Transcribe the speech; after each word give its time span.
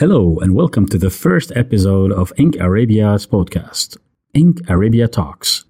Hello, 0.00 0.38
and 0.38 0.54
welcome 0.54 0.86
to 0.86 0.96
the 0.96 1.10
first 1.10 1.52
episode 1.54 2.10
of 2.10 2.32
Inc. 2.36 2.58
Arabia's 2.58 3.26
podcast, 3.26 3.98
Inc. 4.34 4.66
Arabia 4.66 5.06
Talks. 5.06 5.66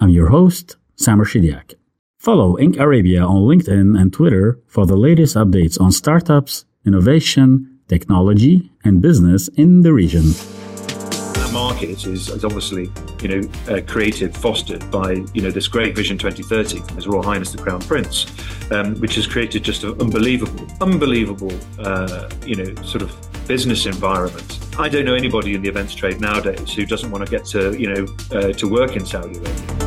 I'm 0.00 0.08
your 0.08 0.28
host, 0.28 0.76
Samer 0.96 1.26
Shidiak. 1.26 1.74
Follow 2.16 2.56
Inc. 2.56 2.78
Arabia 2.78 3.22
on 3.22 3.42
LinkedIn 3.42 4.00
and 4.00 4.10
Twitter 4.10 4.58
for 4.66 4.86
the 4.86 4.96
latest 4.96 5.36
updates 5.36 5.78
on 5.78 5.92
startups, 5.92 6.64
innovation, 6.86 7.78
technology, 7.86 8.72
and 8.84 9.02
business 9.02 9.48
in 9.48 9.82
the 9.82 9.92
region 9.92 10.22
The 10.22 11.50
market 11.52 11.90
is, 11.90 12.06
is 12.06 12.42
obviously, 12.42 12.90
you 13.20 13.28
know, 13.28 13.50
uh, 13.68 13.82
created, 13.86 14.34
fostered 14.34 14.90
by, 14.90 15.22
you 15.34 15.42
know, 15.42 15.50
this 15.50 15.68
great 15.68 15.94
Vision 15.94 16.16
2030 16.16 16.80
from 16.80 16.96
His 16.96 17.06
Royal 17.06 17.22
Highness 17.22 17.52
the 17.52 17.58
Crown 17.58 17.82
Prince, 17.82 18.24
um, 18.72 18.94
which 18.94 19.16
has 19.16 19.26
created 19.26 19.62
just 19.62 19.84
an 19.84 20.00
unbelievable, 20.00 20.66
unbelievable, 20.80 21.52
uh, 21.80 22.30
you 22.46 22.56
know, 22.56 22.74
sort 22.82 23.02
of 23.02 23.14
business 23.46 23.86
environment. 23.86 24.58
I 24.78 24.88
don't 24.88 25.04
know 25.04 25.14
anybody 25.14 25.54
in 25.54 25.62
the 25.62 25.68
events 25.68 25.94
trade 25.94 26.20
nowadays 26.20 26.72
who 26.72 26.86
doesn't 26.86 27.10
want 27.10 27.24
to 27.24 27.30
get 27.30 27.44
to, 27.46 27.78
you 27.78 27.92
know, 27.92 28.06
uh, 28.32 28.52
to 28.52 28.68
work 28.68 28.96
in 28.96 29.04
Saudi 29.04 29.38
Arabia. 29.38 29.84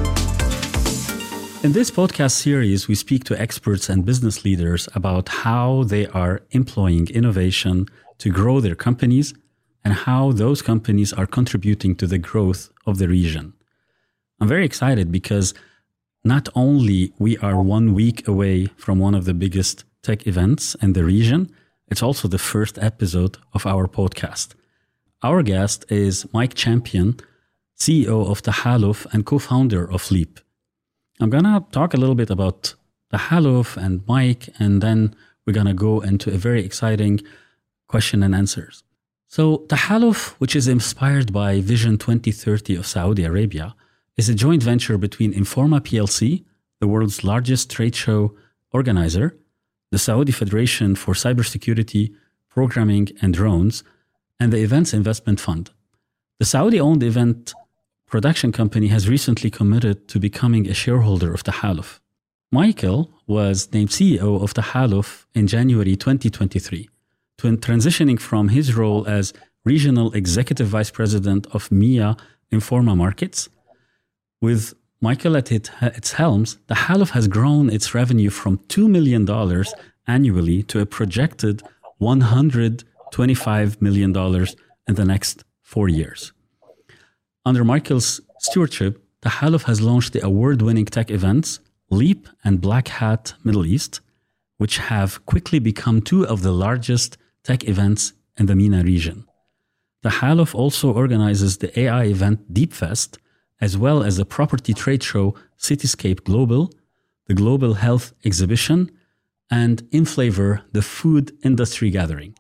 In 1.63 1.71
this 1.73 1.89
podcast 1.89 2.33
series, 2.33 2.87
we 2.87 2.93
speak 2.95 3.23
to 3.25 3.41
experts 3.41 3.89
and 3.89 4.05
business 4.05 4.45
leaders 4.45 4.87
about 4.93 5.27
how 5.29 5.83
they 5.83 6.05
are 6.07 6.41
employing 6.51 7.07
innovation 7.09 7.87
to 8.19 8.29
grow 8.29 8.59
their 8.59 8.75
companies 8.75 9.33
and 9.83 9.93
how 9.93 10.31
those 10.31 10.61
companies 10.61 11.11
are 11.13 11.25
contributing 11.25 11.95
to 11.95 12.05
the 12.05 12.19
growth 12.19 12.69
of 12.85 12.99
the 12.99 13.07
region. 13.07 13.53
I'm 14.39 14.47
very 14.47 14.65
excited 14.65 15.11
because 15.11 15.53
not 16.23 16.47
only 16.53 17.13
we 17.17 17.37
are 17.39 17.61
one 17.61 17.93
week 17.93 18.27
away 18.27 18.67
from 18.77 18.99
one 18.99 19.15
of 19.15 19.25
the 19.25 19.33
biggest 19.33 19.83
tech 20.03 20.27
events 20.27 20.75
in 20.75 20.93
the 20.93 21.03
region, 21.03 21.51
it's 21.89 22.03
also 22.03 22.27
the 22.27 22.37
first 22.37 22.77
episode 22.79 23.37
of 23.53 23.65
our 23.65 23.87
podcast. 23.87 24.49
Our 25.23 25.41
guest 25.41 25.85
is 25.89 26.25
Mike 26.33 26.53
Champion, 26.53 27.19
CEO 27.77 28.29
of 28.29 28.41
Tahaluf 28.41 29.05
and 29.13 29.25
co-founder 29.25 29.89
of 29.89 30.11
Leap. 30.11 30.39
I'm 31.19 31.29
gonna 31.29 31.65
talk 31.71 31.93
a 31.93 31.97
little 31.97 32.15
bit 32.15 32.29
about 32.29 32.75
Tahaluf 33.11 33.77
and 33.77 34.05
Mike, 34.07 34.49
and 34.59 34.81
then 34.81 35.15
we're 35.45 35.53
gonna 35.53 35.73
go 35.73 36.01
into 36.01 36.33
a 36.33 36.37
very 36.37 36.63
exciting 36.63 37.21
question 37.87 38.21
and 38.21 38.35
answers. 38.35 38.83
So, 39.27 39.65
Tahaluf, 39.67 40.29
which 40.39 40.55
is 40.55 40.67
inspired 40.67 41.33
by 41.33 41.61
Vision 41.61 41.97
2030 41.97 42.75
of 42.75 42.85
Saudi 42.85 43.23
Arabia, 43.23 43.75
is 44.17 44.29
a 44.29 44.35
joint 44.35 44.63
venture 44.63 44.97
between 44.97 45.33
Informa 45.33 45.79
PLC, 45.81 46.43
the 46.79 46.87
world's 46.87 47.23
largest 47.23 47.69
trade 47.69 47.95
show 47.95 48.35
organizer, 48.71 49.37
the 49.91 49.97
Saudi 49.97 50.31
Federation 50.31 50.95
for 50.95 51.13
Cybersecurity, 51.13 52.13
Programming 52.49 53.09
and 53.21 53.33
Drones, 53.33 53.83
and 54.39 54.51
the 54.51 54.59
Events 54.59 54.93
Investment 54.93 55.39
Fund. 55.39 55.71
The 56.39 56.45
Saudi 56.45 56.79
owned 56.79 57.03
event 57.03 57.53
production 58.05 58.51
company 58.51 58.87
has 58.87 59.09
recently 59.09 59.49
committed 59.49 60.07
to 60.09 60.19
becoming 60.19 60.67
a 60.67 60.73
shareholder 60.73 61.33
of 61.33 61.43
the 61.43 61.51
Tahaluf. 61.51 61.99
Michael 62.51 63.11
was 63.27 63.71
named 63.73 63.89
CEO 63.89 64.41
of 64.41 64.53
the 64.53 64.61
Tahaluf 64.61 65.25
in 65.33 65.47
January 65.47 65.95
2023 65.95 66.89
transitioning 67.37 68.19
from 68.19 68.49
his 68.49 68.75
role 68.75 69.07
as 69.07 69.33
regional 69.63 70.11
executive 70.13 70.67
vice 70.67 70.91
president 70.91 71.45
of 71.51 71.71
MEA 71.71 72.15
Informa 72.51 72.95
Markets. 72.95 73.49
With 74.41 74.73
Michael 74.99 75.37
at 75.37 75.51
its 75.51 76.11
helms, 76.13 76.57
Tahaluf 76.67 77.11
has 77.11 77.27
grown 77.27 77.69
its 77.69 77.93
revenue 77.93 78.31
from 78.31 78.57
$2 78.69 78.89
million 78.89 79.27
annually 80.07 80.63
to 80.63 80.79
a 80.79 80.85
projected 80.85 81.61
$125 82.01 83.81
million 83.81 84.47
in 84.87 84.95
the 84.95 85.05
next 85.05 85.43
four 85.61 85.87
years. 85.87 86.31
Under 87.45 87.63
Michael's 87.63 88.21
stewardship, 88.39 89.03
Tahaluf 89.21 89.63
has 89.63 89.81
launched 89.81 90.13
the 90.13 90.25
award 90.25 90.61
winning 90.61 90.85
tech 90.85 91.11
events 91.11 91.59
Leap 91.89 92.27
and 92.43 92.59
Black 92.59 92.89
Hat 92.89 93.33
Middle 93.43 93.65
East, 93.65 94.01
which 94.57 94.77
have 94.77 95.25
quickly 95.25 95.59
become 95.59 96.01
two 96.01 96.25
of 96.27 96.41
the 96.41 96.51
largest 96.51 97.17
tech 97.43 97.63
events 97.63 98.13
in 98.37 98.47
the 98.47 98.55
MENA 98.55 98.83
region. 98.83 99.25
Tahaluf 100.03 100.53
also 100.53 100.91
organizes 100.91 101.57
the 101.57 101.79
AI 101.79 102.05
event 102.05 102.53
DeepFest, 102.53 103.17
as 103.59 103.77
well 103.77 104.03
as 104.03 104.17
the 104.17 104.25
property 104.25 104.73
trade 104.73 105.03
show 105.03 105.35
Cityscape 105.57 106.23
Global, 106.23 106.71
the 107.27 107.33
Global 107.33 107.75
Health 107.75 108.13
Exhibition, 108.23 108.91
and 109.49 109.83
Inflavor, 109.91 110.61
the 110.71 110.81
food 110.81 111.31
industry 111.43 111.89
gathering. 111.89 112.35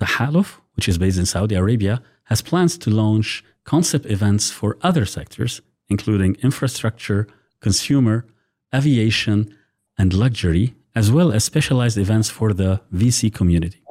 Tahaluf, 0.00 0.60
which 0.74 0.88
is 0.88 0.98
based 0.98 1.18
in 1.18 1.26
Saudi 1.26 1.54
Arabia, 1.54 2.02
has 2.24 2.42
plans 2.42 2.76
to 2.78 2.90
launch 2.90 3.44
concept 3.64 4.06
events 4.06 4.50
for 4.50 4.78
other 4.82 5.04
sectors, 5.06 5.60
including 5.88 6.36
infrastructure, 6.42 7.26
consumer, 7.60 8.26
aviation, 8.74 9.54
and 9.98 10.12
luxury, 10.12 10.74
as 10.94 11.10
well 11.10 11.32
as 11.32 11.44
specialized 11.44 11.98
events 11.98 12.28
for 12.28 12.52
the 12.52 12.80
VC 12.92 13.32
community. 13.32 13.82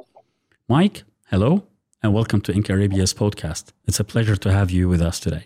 Mike, 0.68 1.04
hello, 1.30 1.64
and 2.02 2.14
welcome 2.14 2.42
to 2.42 2.54
Inc. 2.54 2.70
Arabia's 2.70 3.14
podcast. 3.14 3.66
It's 3.88 4.00
a 4.00 4.04
pleasure 4.04 4.36
to 4.36 4.52
have 4.52 4.70
you 4.70 4.88
with 4.88 5.02
us 5.02 5.20
today. 5.20 5.46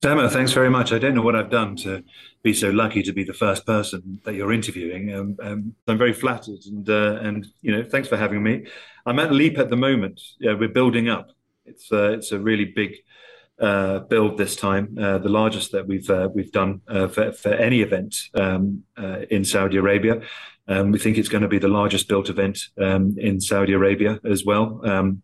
Samer, 0.00 0.28
thanks 0.28 0.52
very 0.52 0.70
much. 0.70 0.92
I 0.92 0.98
don't 1.00 1.16
know 1.16 1.22
what 1.22 1.34
I've 1.34 1.50
done 1.50 1.74
to 1.76 2.04
be 2.44 2.52
so 2.52 2.70
lucky 2.70 3.02
to 3.02 3.12
be 3.12 3.24
the 3.24 3.32
first 3.32 3.66
person 3.66 4.20
that 4.24 4.36
you're 4.36 4.52
interviewing. 4.52 5.12
Um, 5.12 5.36
um, 5.42 5.74
I'm 5.88 5.98
very 5.98 6.12
flattered, 6.12 6.60
and 6.66 6.88
uh, 6.88 7.18
and 7.20 7.44
you 7.62 7.72
know, 7.72 7.82
thanks 7.82 8.06
for 8.06 8.16
having 8.16 8.44
me. 8.44 8.66
I'm 9.06 9.18
at 9.18 9.32
Leap 9.32 9.58
at 9.58 9.70
the 9.70 9.76
moment. 9.76 10.20
Yeah, 10.38 10.54
we're 10.54 10.68
building 10.68 11.08
up. 11.08 11.30
It's 11.66 11.90
uh, 11.90 12.12
it's 12.12 12.30
a 12.30 12.38
really 12.38 12.64
big 12.64 12.94
uh, 13.58 13.98
build 14.00 14.38
this 14.38 14.54
time, 14.54 14.96
uh, 15.00 15.18
the 15.18 15.28
largest 15.28 15.72
that 15.72 15.88
we've 15.88 16.08
uh, 16.08 16.28
we've 16.32 16.52
done 16.52 16.80
uh, 16.86 17.08
for, 17.08 17.32
for 17.32 17.52
any 17.52 17.80
event 17.82 18.14
um, 18.34 18.84
in 19.30 19.44
Saudi 19.44 19.78
Arabia. 19.78 20.20
Um, 20.68 20.92
we 20.92 21.00
think 21.00 21.18
it's 21.18 21.28
going 21.28 21.42
to 21.42 21.48
be 21.48 21.58
the 21.58 21.66
largest 21.66 22.06
built 22.06 22.28
event 22.28 22.60
um, 22.80 23.16
in 23.18 23.40
Saudi 23.40 23.72
Arabia 23.72 24.20
as 24.24 24.44
well, 24.44 24.80
um, 24.84 25.22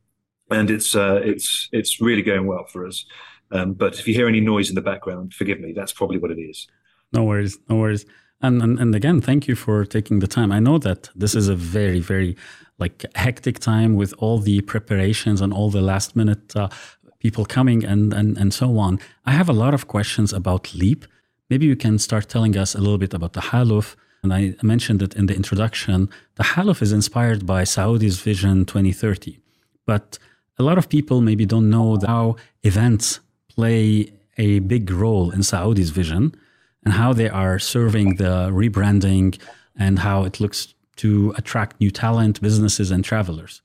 and 0.50 0.68
it's 0.68 0.96
it's 0.96 1.68
it's 1.70 2.00
really 2.00 2.22
going 2.22 2.46
well 2.46 2.64
for 2.64 2.88
us. 2.88 3.04
Um, 3.54 3.72
but 3.72 3.98
if 3.98 4.06
you 4.06 4.14
hear 4.14 4.28
any 4.28 4.40
noise 4.40 4.68
in 4.68 4.74
the 4.74 4.82
background, 4.82 5.32
forgive 5.32 5.60
me. 5.60 5.72
That's 5.72 5.92
probably 5.92 6.18
what 6.18 6.30
it 6.30 6.40
is. 6.40 6.66
No 7.12 7.22
worries, 7.24 7.56
no 7.70 7.76
worries. 7.76 8.04
And, 8.42 8.60
and 8.62 8.78
and 8.78 8.94
again, 8.94 9.20
thank 9.20 9.48
you 9.48 9.54
for 9.54 9.84
taking 9.84 10.18
the 10.18 10.26
time. 10.26 10.50
I 10.52 10.58
know 10.58 10.78
that 10.78 11.08
this 11.14 11.34
is 11.34 11.48
a 11.48 11.54
very 11.54 12.00
very 12.00 12.36
like 12.78 13.04
hectic 13.14 13.60
time 13.60 13.94
with 13.94 14.12
all 14.18 14.38
the 14.38 14.60
preparations 14.62 15.40
and 15.40 15.52
all 15.52 15.70
the 15.70 15.80
last 15.80 16.16
minute 16.16 16.56
uh, 16.56 16.68
people 17.20 17.44
coming 17.46 17.84
and 17.84 18.12
and 18.12 18.36
and 18.36 18.52
so 18.52 18.76
on. 18.78 18.98
I 19.24 19.30
have 19.30 19.48
a 19.48 19.58
lot 19.64 19.72
of 19.72 19.86
questions 19.86 20.32
about 20.32 20.74
Leap. 20.74 21.06
Maybe 21.48 21.66
you 21.66 21.76
can 21.76 21.98
start 21.98 22.28
telling 22.28 22.56
us 22.56 22.74
a 22.74 22.78
little 22.78 22.98
bit 22.98 23.14
about 23.14 23.32
Tahaluf. 23.34 23.96
and 24.22 24.32
I 24.32 24.54
mentioned 24.62 25.00
it 25.02 25.14
in 25.14 25.26
the 25.26 25.36
introduction, 25.36 26.08
Tahaluf 26.40 26.80
is 26.82 26.92
inspired 26.92 27.42
by 27.54 27.64
Saudi's 27.64 28.18
Vision 28.20 28.64
2030. 28.64 29.38
But 29.86 30.18
a 30.58 30.62
lot 30.62 30.78
of 30.78 30.88
people 30.88 31.20
maybe 31.20 31.44
don't 31.46 31.68
know 31.68 31.98
how 32.06 32.36
events 32.62 33.20
play 33.54 34.12
a 34.36 34.58
big 34.60 34.90
role 34.90 35.30
in 35.30 35.42
Saudi's 35.42 35.90
vision 35.90 36.34
and 36.84 36.94
how 36.94 37.12
they 37.12 37.28
are 37.28 37.58
serving 37.58 38.16
the 38.16 38.50
rebranding 38.50 39.38
and 39.76 40.00
how 40.00 40.24
it 40.24 40.40
looks 40.40 40.74
to 40.96 41.34
attract 41.36 41.80
new 41.80 41.90
talent, 41.90 42.40
businesses, 42.40 42.90
and 42.90 43.04
travelers. 43.04 43.62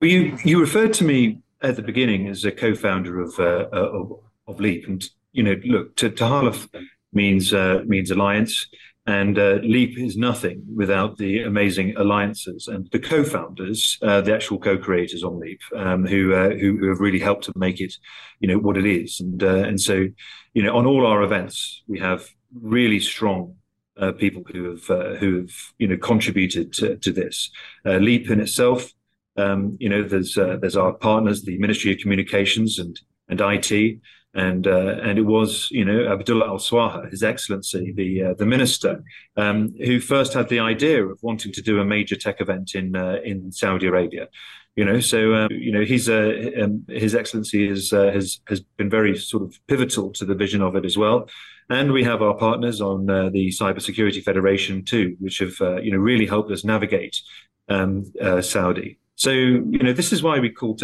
Well, 0.00 0.10
you, 0.10 0.36
you 0.44 0.60
referred 0.60 0.92
to 0.94 1.04
me 1.04 1.38
at 1.62 1.76
the 1.76 1.82
beginning 1.82 2.28
as 2.28 2.44
a 2.44 2.52
co-founder 2.52 3.20
of, 3.20 3.38
uh, 3.38 3.68
of, 3.72 4.18
of 4.46 4.60
Leap. 4.60 4.86
And, 4.88 5.04
you 5.32 5.42
know, 5.42 5.56
look, 5.64 5.96
Tahaluf 5.96 6.68
means, 7.12 7.54
uh, 7.54 7.82
means 7.86 8.10
alliance. 8.10 8.66
And 9.06 9.38
uh, 9.38 9.58
Leap 9.62 9.98
is 9.98 10.16
nothing 10.16 10.62
without 10.74 11.18
the 11.18 11.42
amazing 11.42 11.94
alliances 11.96 12.68
and 12.68 12.88
the 12.90 12.98
co-founders, 12.98 13.98
uh, 14.00 14.22
the 14.22 14.34
actual 14.34 14.58
co-creators 14.58 15.22
on 15.22 15.38
Leap, 15.38 15.60
um, 15.76 16.06
who, 16.06 16.32
uh, 16.32 16.50
who, 16.50 16.78
who 16.78 16.88
have 16.88 17.00
really 17.00 17.18
helped 17.18 17.44
to 17.44 17.52
make 17.54 17.80
it, 17.80 17.94
you 18.40 18.48
know, 18.48 18.58
what 18.58 18.78
it 18.78 18.86
is. 18.86 19.20
And 19.20 19.42
uh, 19.42 19.56
and 19.56 19.78
so, 19.78 20.06
you 20.54 20.62
know, 20.62 20.74
on 20.74 20.86
all 20.86 21.06
our 21.06 21.22
events, 21.22 21.82
we 21.86 21.98
have 21.98 22.26
really 22.58 22.98
strong 22.98 23.56
uh, 23.98 24.12
people 24.12 24.42
who 24.50 24.70
have 24.70 24.90
uh, 24.90 25.14
who 25.16 25.36
have 25.42 25.50
you 25.78 25.86
know 25.86 25.98
contributed 25.98 26.72
to, 26.74 26.96
to 26.96 27.12
this. 27.12 27.50
Leap 27.84 28.30
in 28.30 28.40
itself, 28.40 28.90
um, 29.36 29.76
you 29.80 29.90
know, 29.90 30.02
there's 30.02 30.34
there's 30.34 30.76
our 30.76 30.94
partners, 30.94 31.42
the 31.42 31.58
Ministry 31.58 31.92
of 31.92 31.98
Communications 31.98 32.78
and 32.78 32.98
and 33.28 33.40
IT 33.40 34.00
and 34.34 34.66
uh, 34.66 34.96
and 35.02 35.18
it 35.18 35.22
was 35.22 35.68
you 35.70 35.84
know 35.84 36.12
Abdullah 36.12 36.46
Al 36.46 36.58
Swaha, 36.58 37.08
His 37.10 37.22
Excellency, 37.22 37.92
the 37.92 38.22
uh, 38.22 38.34
the 38.34 38.46
minister, 38.46 39.02
um, 39.36 39.74
who 39.78 40.00
first 40.00 40.34
had 40.34 40.48
the 40.48 40.58
idea 40.58 41.06
of 41.06 41.18
wanting 41.22 41.52
to 41.52 41.62
do 41.62 41.80
a 41.80 41.84
major 41.84 42.16
tech 42.16 42.40
event 42.40 42.74
in 42.74 42.96
uh, 42.96 43.18
in 43.24 43.52
Saudi 43.52 43.86
Arabia. 43.86 44.28
You 44.74 44.84
know, 44.84 44.98
so 44.98 45.34
um, 45.34 45.48
you 45.52 45.70
know 45.70 45.84
he's 45.84 46.08
uh, 46.08 46.50
um, 46.60 46.84
His 46.88 47.14
Excellency 47.14 47.68
is 47.68 47.92
uh, 47.92 48.10
has 48.12 48.40
has 48.48 48.60
been 48.60 48.90
very 48.90 49.16
sort 49.16 49.44
of 49.44 49.54
pivotal 49.68 50.12
to 50.14 50.24
the 50.24 50.34
vision 50.34 50.62
of 50.62 50.74
it 50.74 50.84
as 50.84 50.98
well. 50.98 51.28
And 51.70 51.92
we 51.92 52.04
have 52.04 52.20
our 52.20 52.36
partners 52.36 52.80
on 52.80 53.08
uh, 53.08 53.30
the 53.30 53.48
Cybersecurity 53.48 54.22
Federation 54.22 54.84
too, 54.84 55.16
which 55.20 55.38
have 55.38 55.56
you 55.82 55.92
know 55.92 55.98
really 55.98 56.26
helped 56.26 56.50
us 56.50 56.64
navigate 56.64 57.20
um, 57.68 58.12
Saudi. 58.42 58.98
So 59.14 59.30
you 59.30 59.78
know 59.78 59.92
this 59.92 60.12
is 60.12 60.24
why 60.24 60.40
we 60.40 60.50
call 60.50 60.74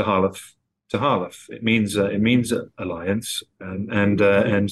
Tahaluf 0.92 1.00
Tahaluf. 1.00 1.50
It 1.50 1.62
means 1.62 1.96
uh, 1.96 2.10
it 2.10 2.20
means 2.20 2.52
alliance, 2.78 3.42
um, 3.60 3.88
and 3.90 4.20
uh, 4.20 4.44
and 4.46 4.70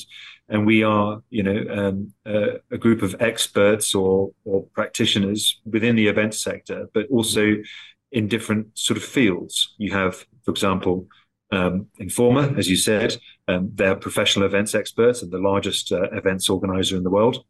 and 0.48 0.66
we 0.66 0.82
are 0.82 1.22
you 1.30 1.42
know 1.42 1.64
um, 1.70 2.12
uh, 2.26 2.58
a 2.70 2.78
group 2.78 3.02
of 3.02 3.16
experts 3.20 3.94
or 3.94 4.30
or 4.44 4.64
practitioners 4.74 5.60
within 5.64 5.96
the 5.96 6.08
event 6.08 6.34
sector, 6.34 6.88
but 6.92 7.06
also 7.10 7.56
in 8.12 8.28
different 8.28 8.66
sort 8.78 8.96
of 8.96 9.04
fields. 9.04 9.74
You 9.78 9.92
have, 9.92 10.26
for 10.44 10.50
example, 10.50 11.06
um, 11.52 11.86
Informa, 12.00 12.56
as 12.58 12.68
you 12.68 12.76
said, 12.76 13.18
um, 13.46 13.70
they're 13.74 13.96
professional 13.96 14.46
events 14.46 14.74
experts 14.74 15.22
and 15.22 15.30
the 15.30 15.38
largest 15.38 15.92
uh, 15.92 16.10
events 16.10 16.48
organizer 16.48 16.96
in 16.96 17.02
the 17.02 17.10
world. 17.10 17.44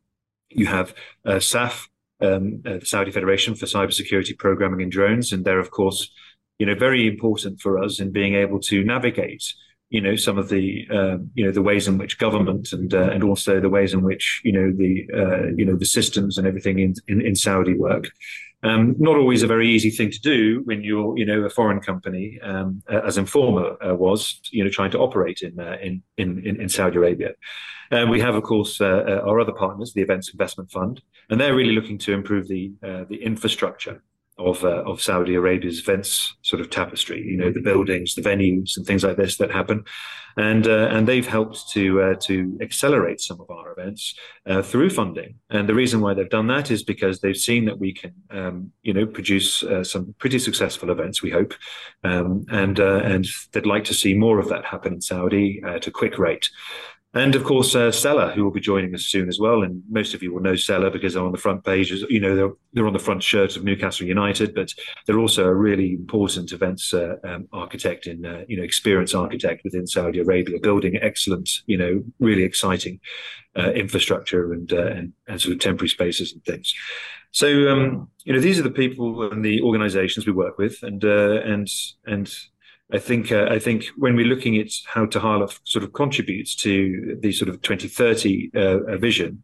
You 0.50 0.66
have 0.66 0.94
uh, 1.24 1.38
SAF, 1.40 1.88
um, 2.20 2.62
uh, 2.66 2.78
the 2.78 2.86
Saudi 2.86 3.10
Federation 3.10 3.54
for 3.54 3.66
Cybersecurity 3.66 4.36
Programming 4.38 4.82
and 4.82 4.92
Drones, 4.92 5.32
and 5.32 5.44
they're 5.44 5.60
of 5.60 5.70
course, 5.70 6.10
you 6.58 6.66
know, 6.66 6.74
very 6.74 7.06
important 7.06 7.60
for 7.60 7.82
us 7.82 8.00
in 8.00 8.10
being 8.10 8.34
able 8.34 8.60
to 8.60 8.84
navigate, 8.84 9.44
you 9.90 10.00
know, 10.00 10.16
some 10.16 10.38
of 10.38 10.48
the, 10.48 10.86
um, 10.90 11.30
you 11.34 11.44
know, 11.44 11.52
the 11.52 11.62
ways 11.62 11.88
in 11.88 11.98
which 11.98 12.18
government 12.18 12.72
and 12.72 12.92
uh, 12.92 13.10
and 13.10 13.24
also 13.24 13.60
the 13.60 13.70
ways 13.70 13.94
in 13.94 14.02
which 14.02 14.42
you 14.44 14.52
know 14.52 14.70
the 14.70 15.06
uh, 15.14 15.46
you 15.56 15.64
know 15.64 15.76
the 15.76 15.86
systems 15.86 16.36
and 16.36 16.46
everything 16.46 16.78
in 16.78 16.94
in, 17.06 17.20
in 17.20 17.34
Saudi 17.34 17.74
work. 17.74 18.10
Um, 18.64 18.96
not 18.98 19.16
always 19.16 19.44
a 19.44 19.46
very 19.46 19.68
easy 19.68 19.90
thing 19.90 20.10
to 20.10 20.20
do 20.20 20.62
when 20.64 20.82
you're, 20.82 21.16
you 21.16 21.24
know, 21.24 21.42
a 21.42 21.48
foreign 21.48 21.78
company, 21.78 22.40
um, 22.42 22.82
as 22.88 23.16
Informa 23.16 23.76
uh, 23.88 23.94
was, 23.94 24.40
you 24.50 24.64
know, 24.64 24.70
trying 24.70 24.90
to 24.90 24.98
operate 24.98 25.42
in 25.42 25.60
uh, 25.60 25.76
in, 25.80 26.02
in 26.16 26.60
in 26.60 26.68
Saudi 26.68 26.96
Arabia. 26.96 27.34
And 27.90 28.10
we 28.10 28.20
have, 28.20 28.34
of 28.34 28.42
course, 28.42 28.80
uh, 28.80 29.04
uh, 29.08 29.28
our 29.28 29.40
other 29.40 29.52
partners, 29.52 29.92
the 29.94 30.02
Events 30.02 30.30
Investment 30.30 30.70
Fund, 30.70 31.00
and 31.30 31.40
they're 31.40 31.54
really 31.54 31.72
looking 31.72 31.98
to 31.98 32.12
improve 32.12 32.48
the 32.48 32.72
uh, 32.82 33.04
the 33.08 33.22
infrastructure 33.22 34.02
of 34.38 34.64
uh, 34.64 34.82
of 34.84 35.02
Saudi 35.02 35.34
Arabia's 35.34 35.80
events 35.80 36.36
sort 36.42 36.60
of 36.60 36.70
tapestry. 36.70 37.22
You 37.22 37.36
know, 37.36 37.52
the 37.52 37.60
buildings, 37.60 38.14
the 38.14 38.22
venues, 38.22 38.76
and 38.76 38.86
things 38.86 39.04
like 39.04 39.16
this 39.16 39.36
that 39.38 39.50
happen, 39.50 39.84
and 40.36 40.66
uh, 40.66 40.88
and 40.90 41.06
they've 41.06 41.26
helped 41.26 41.70
to 41.70 42.00
uh, 42.00 42.14
to 42.22 42.56
accelerate 42.60 43.20
some 43.20 43.40
of 43.40 43.50
our 43.50 43.72
events 43.72 44.14
uh, 44.46 44.62
through 44.62 44.90
funding. 44.90 45.34
And 45.50 45.68
the 45.68 45.74
reason 45.74 46.00
why 46.00 46.14
they've 46.14 46.30
done 46.30 46.46
that 46.48 46.70
is 46.70 46.82
because 46.82 47.20
they've 47.20 47.36
seen 47.36 47.64
that 47.64 47.78
we 47.78 47.92
can, 47.92 48.14
um, 48.30 48.72
you 48.82 48.94
know, 48.94 49.06
produce 49.06 49.62
uh, 49.62 49.82
some 49.82 50.14
pretty 50.18 50.38
successful 50.38 50.90
events. 50.90 51.22
We 51.22 51.30
hope, 51.30 51.54
um, 52.04 52.46
and 52.50 52.78
uh, 52.78 53.00
and 53.04 53.26
they'd 53.52 53.66
like 53.66 53.84
to 53.84 53.94
see 53.94 54.14
more 54.14 54.38
of 54.38 54.48
that 54.48 54.64
happen 54.64 54.94
in 54.94 55.00
Saudi 55.00 55.60
at 55.66 55.86
a 55.86 55.90
quick 55.90 56.18
rate. 56.18 56.48
And 57.18 57.34
of 57.34 57.42
course, 57.42 57.74
uh, 57.74 57.90
who 58.34 58.44
will 58.44 58.52
be 58.52 58.60
joining 58.60 58.94
us 58.94 59.02
soon 59.02 59.28
as 59.28 59.38
well. 59.40 59.62
And 59.62 59.82
most 59.90 60.14
of 60.14 60.22
you 60.22 60.32
will 60.32 60.40
know 60.40 60.52
Sela 60.52 60.92
because 60.92 61.14
they're 61.14 61.24
on 61.24 61.32
the 61.32 61.38
front 61.38 61.64
pages. 61.64 62.04
You 62.08 62.20
know, 62.20 62.36
they're, 62.36 62.52
they're 62.72 62.86
on 62.86 62.92
the 62.92 62.98
front 62.98 63.22
shirt 63.22 63.56
of 63.56 63.64
Newcastle 63.64 64.06
United, 64.06 64.54
but 64.54 64.72
they're 65.06 65.18
also 65.18 65.44
a 65.46 65.54
really 65.54 65.94
important 65.94 66.52
events 66.52 66.94
uh, 66.94 67.16
um, 67.24 67.48
architect 67.52 68.06
in, 68.06 68.24
uh, 68.24 68.44
you 68.46 68.56
know, 68.56 68.62
experience 68.62 69.14
architect 69.14 69.62
within 69.64 69.86
Saudi 69.86 70.20
Arabia, 70.20 70.58
building 70.60 70.96
excellent, 71.02 71.50
you 71.66 71.76
know, 71.76 72.04
really 72.20 72.44
exciting 72.44 73.00
uh, 73.58 73.72
infrastructure 73.72 74.52
and, 74.52 74.72
uh, 74.72 74.86
and, 74.86 75.12
and 75.26 75.40
sort 75.40 75.54
of 75.54 75.60
temporary 75.60 75.88
spaces 75.88 76.32
and 76.32 76.44
things. 76.44 76.72
So, 77.32 77.68
um, 77.68 78.08
you 78.24 78.32
know, 78.32 78.40
these 78.40 78.58
are 78.58 78.62
the 78.62 78.70
people 78.70 79.30
and 79.30 79.44
the 79.44 79.60
organizations 79.62 80.26
we 80.26 80.32
work 80.32 80.56
with, 80.56 80.82
and 80.82 81.04
uh, 81.04 81.40
and 81.44 81.68
and 82.06 82.34
I 82.92 82.98
think 82.98 83.30
uh, 83.30 83.46
I 83.50 83.58
think 83.58 83.86
when 83.96 84.16
we're 84.16 84.26
looking 84.26 84.56
at 84.56 84.70
how 84.86 85.04
Tahaluf 85.04 85.60
sort 85.64 85.84
of 85.84 85.92
contributes 85.92 86.54
to 86.56 87.18
the 87.20 87.32
sort 87.32 87.50
of 87.50 87.60
2030 87.60 88.50
uh, 88.54 88.96
vision, 88.96 89.42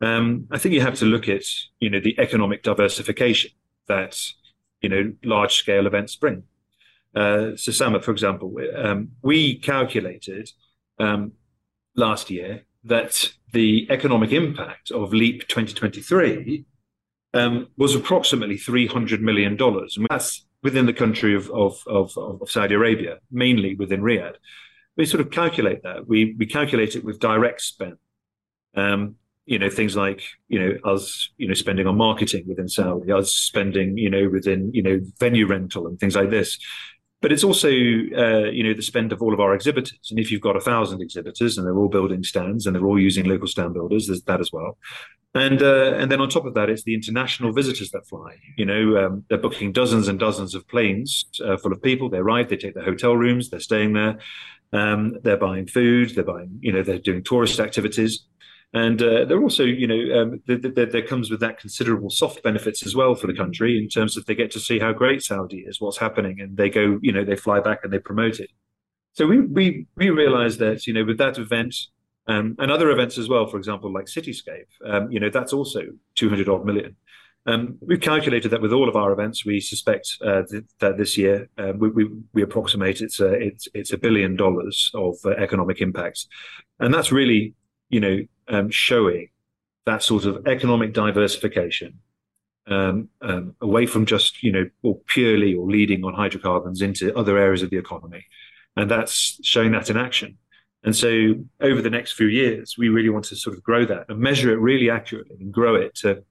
um, 0.00 0.46
I 0.50 0.58
think 0.58 0.74
you 0.74 0.80
have 0.80 0.94
to 0.96 1.04
look 1.04 1.28
at 1.28 1.44
you 1.78 1.90
know 1.90 2.00
the 2.00 2.18
economic 2.18 2.62
diversification 2.62 3.50
that 3.88 4.18
you 4.80 4.88
know 4.88 5.12
large 5.24 5.54
scale 5.56 5.86
events 5.86 6.16
bring. 6.16 6.44
Uh, 7.14 7.56
so 7.56 7.70
Samer, 7.72 8.00
for 8.00 8.12
example, 8.12 8.54
um, 8.76 9.10
we 9.22 9.58
calculated 9.58 10.50
um, 10.98 11.32
last 11.96 12.30
year 12.30 12.64
that 12.84 13.32
the 13.52 13.86
economic 13.90 14.32
impact 14.32 14.90
of 14.90 15.12
Leap 15.12 15.48
2023 15.48 16.64
um, 17.34 17.68
was 17.76 17.94
approximately 17.94 18.56
300 18.56 19.20
million 19.20 19.56
dollars, 19.56 19.96
and 19.98 20.06
that's 20.08 20.45
within 20.66 20.86
the 20.86 20.92
country 21.04 21.32
of, 21.36 21.48
of, 21.52 21.80
of, 21.86 22.18
of 22.18 22.50
Saudi 22.50 22.74
Arabia, 22.74 23.18
mainly 23.30 23.76
within 23.76 24.00
Riyadh. 24.02 24.34
We 24.96 25.06
sort 25.06 25.20
of 25.20 25.30
calculate 25.30 25.84
that. 25.84 26.08
We, 26.08 26.34
we 26.36 26.46
calculate 26.58 26.96
it 26.96 27.04
with 27.04 27.20
direct 27.20 27.60
spend. 27.62 27.98
Um, 28.74 29.14
you 29.44 29.60
know, 29.60 29.70
things 29.70 29.94
like, 29.94 30.22
you 30.48 30.58
know, 30.58 30.72
us, 30.92 31.30
you 31.36 31.46
know, 31.46 31.54
spending 31.54 31.86
on 31.86 31.96
marketing 31.96 32.44
within 32.48 32.68
Saudi, 32.68 33.12
us 33.12 33.32
spending, 33.32 33.96
you 33.96 34.10
know, 34.10 34.28
within, 34.28 34.72
you 34.74 34.82
know, 34.82 34.98
venue 35.20 35.46
rental 35.46 35.86
and 35.86 36.00
things 36.00 36.16
like 36.16 36.30
this. 36.30 36.58
But 37.22 37.30
it's 37.30 37.44
also, 37.44 37.68
uh, 37.68 38.50
you 38.56 38.64
know, 38.64 38.74
the 38.74 38.82
spend 38.82 39.12
of 39.12 39.22
all 39.22 39.32
of 39.32 39.38
our 39.38 39.54
exhibitors. 39.54 40.08
And 40.10 40.18
if 40.18 40.32
you've 40.32 40.48
got 40.48 40.56
a 40.56 40.60
thousand 40.60 41.00
exhibitors 41.00 41.56
and 41.56 41.64
they're 41.64 41.78
all 41.78 41.88
building 41.88 42.24
stands 42.24 42.66
and 42.66 42.74
they're 42.74 42.84
all 42.90 43.00
using 43.00 43.26
local 43.26 43.46
stand 43.46 43.72
builders, 43.72 44.08
there's 44.08 44.22
that 44.22 44.40
as 44.40 44.50
well. 44.52 44.78
And 45.36 45.62
uh, 45.62 45.92
and 46.00 46.10
then 46.10 46.20
on 46.20 46.30
top 46.30 46.46
of 46.46 46.54
that, 46.54 46.70
it's 46.70 46.84
the 46.84 46.94
international 46.94 47.52
visitors 47.52 47.90
that 47.90 48.06
fly. 48.06 48.36
You 48.56 48.64
know, 48.64 48.82
um, 49.04 49.24
they're 49.28 49.36
booking 49.36 49.70
dozens 49.72 50.08
and 50.08 50.18
dozens 50.18 50.54
of 50.54 50.66
planes 50.66 51.26
uh, 51.44 51.58
full 51.58 51.72
of 51.72 51.82
people. 51.82 52.08
They 52.08 52.18
arrive, 52.18 52.48
they 52.48 52.56
take 52.56 52.74
their 52.74 52.84
hotel 52.84 53.14
rooms, 53.14 53.50
they're 53.50 53.60
staying 53.60 53.92
there, 53.92 54.18
um, 54.72 55.18
they're 55.22 55.36
buying 55.36 55.66
food, 55.66 56.14
they're 56.14 56.24
buying, 56.24 56.58
you 56.62 56.72
know, 56.72 56.82
they're 56.82 56.98
doing 56.98 57.22
tourist 57.22 57.60
activities, 57.60 58.24
and 58.72 59.02
uh, 59.02 59.24
they're 59.26 59.42
also, 59.42 59.64
you 59.64 59.86
know, 59.86 60.22
um, 60.22 60.42
there 60.46 61.02
comes 61.02 61.30
with 61.30 61.40
that 61.40 61.60
considerable 61.60 62.10
soft 62.10 62.42
benefits 62.42 62.86
as 62.86 62.96
well 62.96 63.14
for 63.14 63.26
the 63.26 63.34
country 63.34 63.78
in 63.78 63.88
terms 63.88 64.16
of 64.16 64.24
they 64.24 64.34
get 64.34 64.50
to 64.52 64.60
see 64.60 64.78
how 64.78 64.92
great 64.92 65.22
Saudi 65.22 65.64
is, 65.66 65.80
what's 65.80 65.98
happening, 65.98 66.40
and 66.40 66.56
they 66.56 66.70
go, 66.70 66.98
you 67.02 67.12
know, 67.12 67.24
they 67.24 67.36
fly 67.36 67.60
back 67.60 67.80
and 67.84 67.92
they 67.92 67.98
promote 67.98 68.40
it. 68.40 68.50
So 69.12 69.26
we 69.26 69.40
we 69.40 69.86
we 69.96 70.10
realized 70.10 70.58
that, 70.60 70.86
you 70.86 70.94
know, 70.94 71.04
with 71.04 71.18
that 71.18 71.38
event 71.38 71.74
um, 72.26 72.56
and 72.58 72.70
other 72.70 72.90
events 72.90 73.18
as 73.18 73.28
well, 73.28 73.46
for 73.46 73.56
example, 73.56 73.92
like 73.92 74.06
Cityscape, 74.06 74.66
um, 74.84 75.10
you 75.10 75.20
know, 75.20 75.30
that's 75.30 75.52
also 75.52 75.80
200 76.16 76.48
odd 76.48 76.64
million. 76.64 76.96
Um, 77.46 77.78
we've 77.80 78.00
calculated 78.00 78.50
that 78.50 78.60
with 78.60 78.72
all 78.72 78.88
of 78.88 78.96
our 78.96 79.12
events, 79.12 79.44
we 79.44 79.60
suspect 79.60 80.16
uh, 80.20 80.42
th- 80.50 80.64
that 80.80 80.98
this 80.98 81.16
year 81.16 81.48
uh, 81.56 81.72
we, 81.76 81.90
we, 81.90 82.10
we, 82.32 82.42
approximate 82.42 83.00
it's 83.00 83.20
a, 83.20 83.32
it's, 83.34 83.68
it's 83.72 83.92
a 83.92 83.98
billion 83.98 84.34
dollars 84.34 84.90
of 84.94 85.14
uh, 85.24 85.30
economic 85.30 85.80
impacts, 85.80 86.26
and 86.80 86.92
that's 86.92 87.12
really 87.12 87.54
you 87.88 88.00
know 88.00 88.18
um, 88.48 88.68
showing 88.70 89.28
that 89.84 90.02
sort 90.02 90.24
of 90.24 90.44
economic 90.48 90.92
diversification 90.92 92.00
um, 92.66 93.08
um, 93.22 93.54
away 93.60 93.86
from 93.86 94.06
just 94.06 94.42
you 94.42 94.50
know 94.50 94.68
or 94.82 94.98
purely 95.06 95.54
or 95.54 95.70
leading 95.70 96.04
on 96.04 96.14
hydrocarbons 96.14 96.82
into 96.82 97.16
other 97.16 97.38
areas 97.38 97.62
of 97.62 97.70
the 97.70 97.78
economy, 97.78 98.24
and 98.76 98.90
that's 98.90 99.38
showing 99.44 99.70
that 99.70 99.88
in 99.88 99.96
action. 99.96 100.36
And 100.86 100.94
so 100.94 101.34
over 101.60 101.82
the 101.82 101.90
next 101.90 102.12
few 102.12 102.28
years, 102.28 102.76
we 102.78 102.88
really 102.88 103.10
want 103.10 103.24
to 103.26 103.36
sort 103.36 103.56
of 103.56 103.62
grow 103.62 103.84
that 103.84 104.06
and 104.08 104.18
measure 104.18 104.52
it 104.52 104.58
really 104.58 104.88
accurately 104.88 105.36
and 105.40 105.52
grow 105.52 105.74
it 105.74 105.96
to 105.96 106.22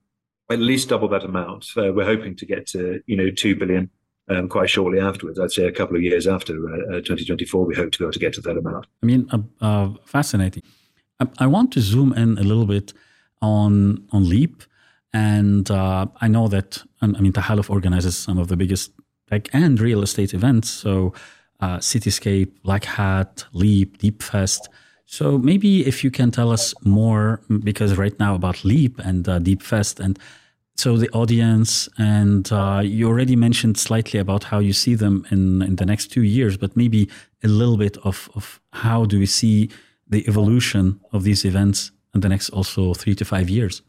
at 0.49 0.59
least 0.59 0.89
double 0.89 1.09
that 1.09 1.23
amount. 1.23 1.67
Uh, 1.75 1.91
we're 1.91 2.05
hoping 2.05 2.35
to 2.37 2.45
get 2.45 2.65
to, 2.67 3.01
you 3.05 3.17
know, 3.17 3.29
2 3.29 3.57
billion 3.57 3.89
um, 4.29 4.47
quite 4.47 4.69
shortly 4.69 4.99
afterwards. 4.99 5.39
I'd 5.39 5.51
say 5.51 5.65
a 5.65 5.71
couple 5.71 5.97
of 5.97 6.03
years 6.03 6.25
after 6.25 6.53
uh, 6.53 6.97
uh, 6.97 7.01
2024, 7.01 7.65
we 7.65 7.75
hope 7.75 7.91
to 7.91 7.99
be 7.99 8.05
able 8.05 8.13
to 8.13 8.19
get 8.19 8.33
to 8.35 8.41
that 8.41 8.57
amount. 8.57 8.87
I 9.03 9.05
mean, 9.05 9.27
uh, 9.31 9.39
uh, 9.59 9.89
fascinating. 10.05 10.63
I, 11.19 11.27
I, 11.39 11.47
want 11.47 11.73
to 11.73 11.81
zoom 11.81 12.13
in 12.13 12.37
a 12.37 12.43
little 12.43 12.65
bit 12.65 12.93
on 13.41 14.07
on 14.11 14.29
Leap. 14.29 14.63
And 15.13 15.69
uh, 15.71 16.07
I 16.19 16.27
know 16.27 16.49
that, 16.49 16.83
I 17.01 17.07
mean, 17.07 17.31
Tahaluf 17.31 17.69
organizes 17.69 18.17
some 18.17 18.37
of 18.37 18.49
the 18.49 18.57
biggest 18.57 18.91
tech 19.29 19.47
and 19.53 19.79
real 19.79 20.03
estate 20.03 20.33
events. 20.33 20.69
So 20.69 21.13
uh, 21.59 21.77
Cityscape, 21.77 22.51
Black 22.63 22.85
Hat, 22.85 23.45
Leap, 23.53 23.97
Deepfest. 23.99 24.67
So 25.05 25.37
maybe 25.37 25.85
if 25.85 26.03
you 26.03 26.11
can 26.11 26.31
tell 26.31 26.51
us 26.51 26.73
more, 26.83 27.41
because 27.63 27.95
right 27.97 28.17
now 28.19 28.35
about 28.35 28.65
Leap 28.65 28.99
and 28.99 29.27
uh, 29.27 29.39
Deepfest, 29.39 29.99
and 29.99 30.19
so 30.77 30.97
the 30.97 31.09
audience, 31.11 31.87
and 31.97 32.51
uh, 32.51 32.81
you 32.83 33.07
already 33.07 33.35
mentioned 33.35 33.77
slightly 33.77 34.19
about 34.19 34.43
how 34.43 34.59
you 34.59 34.73
see 34.73 34.93
them 34.93 35.25
in, 35.31 35.61
in 35.61 35.77
the 35.77 35.85
next 35.85 36.07
two 36.11 36.23
years, 36.23 36.57
but 36.57 36.75
maybe 36.75 37.09
a 37.43 37.47
little 37.47 37.77
bit 37.77 37.97
of, 38.03 38.29
of 38.35 38.59
how 38.73 39.05
do 39.05 39.17
we 39.19 39.25
see 39.25 39.69
the 40.07 40.27
evolution 40.27 40.99
of 41.13 41.23
these 41.23 41.45
events 41.45 41.91
in 42.13 42.21
the 42.21 42.29
next 42.29 42.49
also 42.49 42.93
three 42.93 43.15
to 43.15 43.23
five 43.23 43.49
years? 43.49 43.81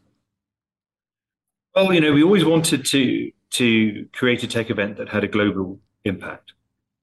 Well, 1.75 1.93
you 1.93 1.99
know, 1.99 2.13
we 2.13 2.23
always 2.23 2.45
wanted 2.45 2.85
to 2.85 3.31
to 3.49 4.07
create 4.11 4.43
a 4.43 4.47
tech 4.47 4.69
event 4.69 4.97
that 4.97 5.07
had 5.09 5.23
a 5.23 5.27
global 5.27 5.79
impact 6.03 6.53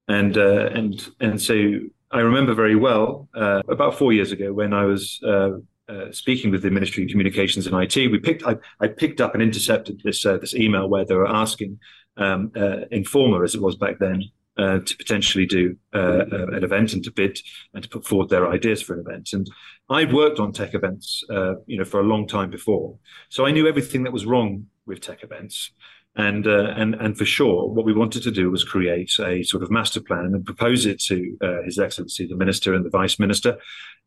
and 0.09 0.37
uh, 0.37 0.67
and 0.67 1.09
and 1.21 1.41
so 1.41 1.79
I 2.11 2.21
remember 2.21 2.55
very 2.55 2.77
well 2.77 3.29
uh, 3.35 3.63
about 3.69 3.99
four 3.99 4.13
years 4.13 4.33
ago 4.33 4.53
when 4.53 4.73
I 4.73 4.85
was 4.85 5.21
uh, 5.27 5.51
uh 5.89 6.13
speaking 6.13 6.51
with 6.51 6.63
the 6.63 6.71
Ministry 6.71 7.05
of 7.05 7.11
Communications 7.11 7.67
and 7.67 7.77
IT. 7.77 7.97
We 7.97 8.19
picked 8.19 8.47
I, 8.47 8.57
I 8.81 8.89
picked 8.89 9.21
up 9.21 9.35
and 9.35 9.43
intercepted 9.43 10.01
this 10.05 10.25
uh, 10.27 10.39
this 10.39 10.55
email 10.55 10.89
where 10.89 11.05
they 11.05 11.15
were 11.15 11.29
asking 11.29 11.79
um, 12.17 12.53
uh, 12.57 12.87
Informa 12.93 13.45
as 13.45 13.55
it 13.55 13.63
was 13.63 13.77
back 13.77 13.99
then. 13.99 14.23
to 14.57 14.95
potentially 14.97 15.47
do 15.47 15.77
an 15.93 16.63
event 16.65 16.93
and 16.93 17.03
to 17.03 17.11
bid 17.11 17.39
and 17.73 17.83
to 17.83 17.89
put 17.89 18.07
forward 18.07 18.29
their 18.29 18.49
ideas 18.49 18.81
for 18.81 18.95
an 18.95 19.01
event, 19.01 19.33
and 19.33 19.51
I'd 19.91 20.13
worked 20.13 20.39
on 20.39 20.53
tech 20.53 20.75
events, 20.75 21.25
you 21.67 21.77
know, 21.79 21.85
for 21.85 22.01
a 22.01 22.09
long 22.13 22.29
time 22.29 22.51
before, 22.51 22.97
so 23.31 23.47
I 23.47 23.51
knew 23.51 23.67
everything 23.67 24.05
that 24.05 24.13
was 24.13 24.27
wrong 24.27 24.67
with 24.87 25.01
tech 25.01 25.25
events. 25.25 25.73
And, 26.17 26.47
uh, 26.47 26.75
and, 26.77 26.95
and 26.95 27.19
for 27.19 27.25
sure, 27.25 27.69
what 27.69 27.85
we 27.85 27.93
wanted 27.93 28.23
to 28.23 28.31
do 28.31 28.51
was 28.51 28.63
create 28.63 29.11
a 29.19 29.43
sort 29.43 29.65
of 29.65 29.71
master 29.71 30.01
plan 30.01 30.27
and 30.27 30.45
propose 30.45 30.87
it 30.87 31.01
to 31.03 31.37
uh, 31.43 31.63
His 31.65 31.79
Excellency, 31.79 32.27
the 32.27 32.37
Minister 32.37 32.73
and 32.73 32.85
the 32.85 32.91
Vice 32.91 33.19
Minister, 33.19 33.59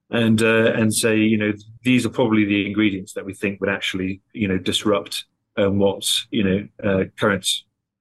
and 0.10 0.42
uh, 0.42 0.72
and 0.74 0.94
say, 0.94 1.18
you 1.18 1.38
know, 1.38 1.52
these 1.84 2.06
are 2.06 2.10
probably 2.10 2.46
the 2.46 2.66
ingredients 2.66 3.14
that 3.14 3.26
we 3.26 3.34
think 3.34 3.60
would 3.60 3.70
actually, 3.70 4.22
you 4.34 4.48
know, 4.48 4.58
disrupt 4.58 5.26
um, 5.58 5.80
what 5.80 6.08
you 6.32 6.44
know 6.44 6.68
uh, 6.84 7.04
current 7.20 7.48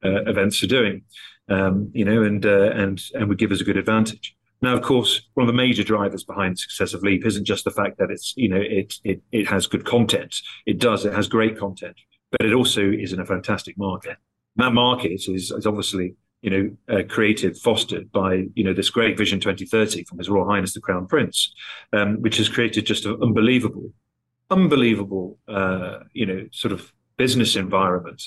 uh, 0.05 0.23
events 0.25 0.63
are 0.63 0.69
doing, 0.69 1.03
um, 1.49 1.91
you 1.93 2.05
know, 2.05 2.23
and 2.23 2.47
uh, 2.47 2.71
and 2.75 3.03
and 3.15 3.29
would 3.29 3.39
give 3.39 3.51
us 3.51 3.61
a 3.61 3.65
good 3.65 3.77
advantage. 3.77 4.37
Now, 4.63 4.75
of 4.75 4.83
course, 4.83 5.23
one 5.35 5.45
of 5.45 5.49
the 5.49 5.57
major 5.57 5.85
drivers 5.85 6.25
behind 6.25 6.59
success 6.59 6.95
of 6.95 7.03
Leap 7.03 7.27
isn't 7.27 7.45
just 7.45 7.65
the 7.65 7.71
fact 7.71 7.99
that 7.99 8.11
it's 8.11 8.35
you 8.37 8.49
know 8.49 8.61
it 8.61 8.95
it 9.05 9.21
it 9.33 9.49
has 9.49 9.67
good 9.67 9.85
content. 9.85 10.37
It 10.65 10.79
does. 10.79 11.05
It 11.05 11.13
has 11.13 11.29
great 11.29 11.59
content, 11.59 11.97
but 12.31 12.43
it 12.43 12.53
also 12.53 12.83
is 12.83 13.13
in 13.13 13.21
a 13.21 13.27
fantastic 13.27 13.77
market. 13.79 14.17
That 14.57 14.73
market 14.73 15.13
is, 15.13 15.29
is 15.29 15.67
obviously 15.67 16.17
you 16.43 16.51
know, 16.51 16.97
uh, 16.97 17.03
created, 17.09 17.57
fostered 17.57 18.13
by, 18.13 18.47
you 18.55 18.63
know, 18.63 18.73
this 18.73 18.91
great 18.91 19.17
Vision 19.17 19.41
2030 19.41 20.05
from 20.05 20.19
His 20.19 20.29
Royal 20.29 20.49
Highness 20.49 20.75
the 20.75 20.81
Crown 20.81 21.07
Prince, 21.07 21.53
um, 21.93 22.21
which 22.23 22.37
has 22.37 22.49
created 22.49 22.87
just 22.87 23.05
an 23.05 23.19
unbelievable, 23.23 23.93
unbelievable, 24.51 25.39
uh, 25.49 26.01
you 26.13 26.27
know, 26.27 26.47
sort 26.53 26.73
of 26.73 26.93
business 27.17 27.57
environment. 27.57 28.23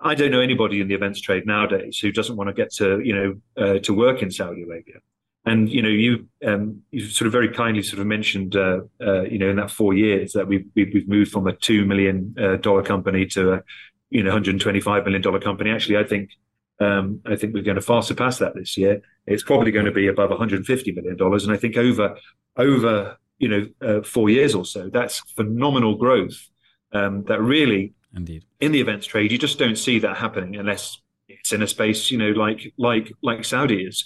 I 0.00 0.16
don't 0.16 0.32
know 0.32 0.40
anybody 0.40 0.80
in 0.80 0.88
the 0.88 0.94
events 0.94 1.20
trade 1.20 1.46
nowadays 1.46 1.98
who 1.98 2.10
doesn't 2.10 2.36
want 2.36 2.48
to 2.48 2.54
get 2.54 2.72
to, 2.74 3.00
you 3.00 3.14
know, 3.14 3.64
uh, 3.64 3.78
to 3.80 3.94
work 3.94 4.22
in 4.22 4.30
Saudi 4.30 4.62
Arabia. 4.62 4.96
And 5.44 5.68
you 5.68 5.82
know, 5.82 5.88
you 5.88 6.28
um, 6.46 6.82
you 6.92 7.08
sort 7.08 7.26
of 7.26 7.32
very 7.32 7.48
kindly 7.48 7.82
sort 7.82 8.00
of 8.00 8.06
mentioned, 8.06 8.54
uh, 8.54 8.82
uh, 9.00 9.22
you 9.22 9.38
know, 9.38 9.50
in 9.50 9.56
that 9.56 9.70
four 9.72 9.92
years 9.92 10.32
that 10.32 10.46
we've 10.46 10.66
we've 10.76 11.08
moved 11.08 11.32
from 11.32 11.46
a 11.48 11.56
two 11.56 11.84
million 11.84 12.34
uh, 12.40 12.56
dollar 12.56 12.82
company 12.82 13.26
to 13.26 13.54
a 13.54 13.62
you 14.10 14.22
know 14.22 14.30
125 14.30 15.04
million 15.04 15.20
dollar 15.22 15.40
company. 15.40 15.70
Actually, 15.70 15.96
I 15.96 16.04
think 16.04 16.30
um, 16.78 17.20
I 17.26 17.36
think 17.36 17.54
we're 17.54 17.62
going 17.62 17.76
to 17.76 17.82
far 17.82 18.02
surpass 18.02 18.38
that 18.38 18.54
this 18.54 18.76
year. 18.76 19.02
It's 19.26 19.42
probably 19.42 19.72
going 19.72 19.86
to 19.86 19.92
be 19.92 20.06
above 20.06 20.30
150 20.30 20.92
million 20.92 21.16
dollars, 21.16 21.44
and 21.44 21.52
I 21.52 21.56
think 21.56 21.76
over 21.76 22.16
over 22.56 23.16
you 23.38 23.48
know 23.48 23.66
uh, 23.80 24.02
four 24.02 24.30
years 24.30 24.54
or 24.54 24.64
so, 24.64 24.90
that's 24.90 25.20
phenomenal 25.34 25.96
growth. 25.96 26.48
Um, 26.92 27.24
that 27.24 27.40
really, 27.40 27.94
indeed, 28.14 28.44
in 28.60 28.70
the 28.70 28.80
events 28.80 29.06
trade, 29.06 29.32
you 29.32 29.38
just 29.38 29.58
don't 29.58 29.76
see 29.76 29.98
that 30.00 30.18
happening 30.18 30.56
unless 30.56 31.00
it's 31.28 31.52
in 31.52 31.62
a 31.62 31.66
space 31.66 32.10
you 32.10 32.18
know 32.18 32.30
like 32.30 32.72
like 32.76 33.12
like 33.22 33.44
Saudi 33.44 33.84
is. 33.84 34.04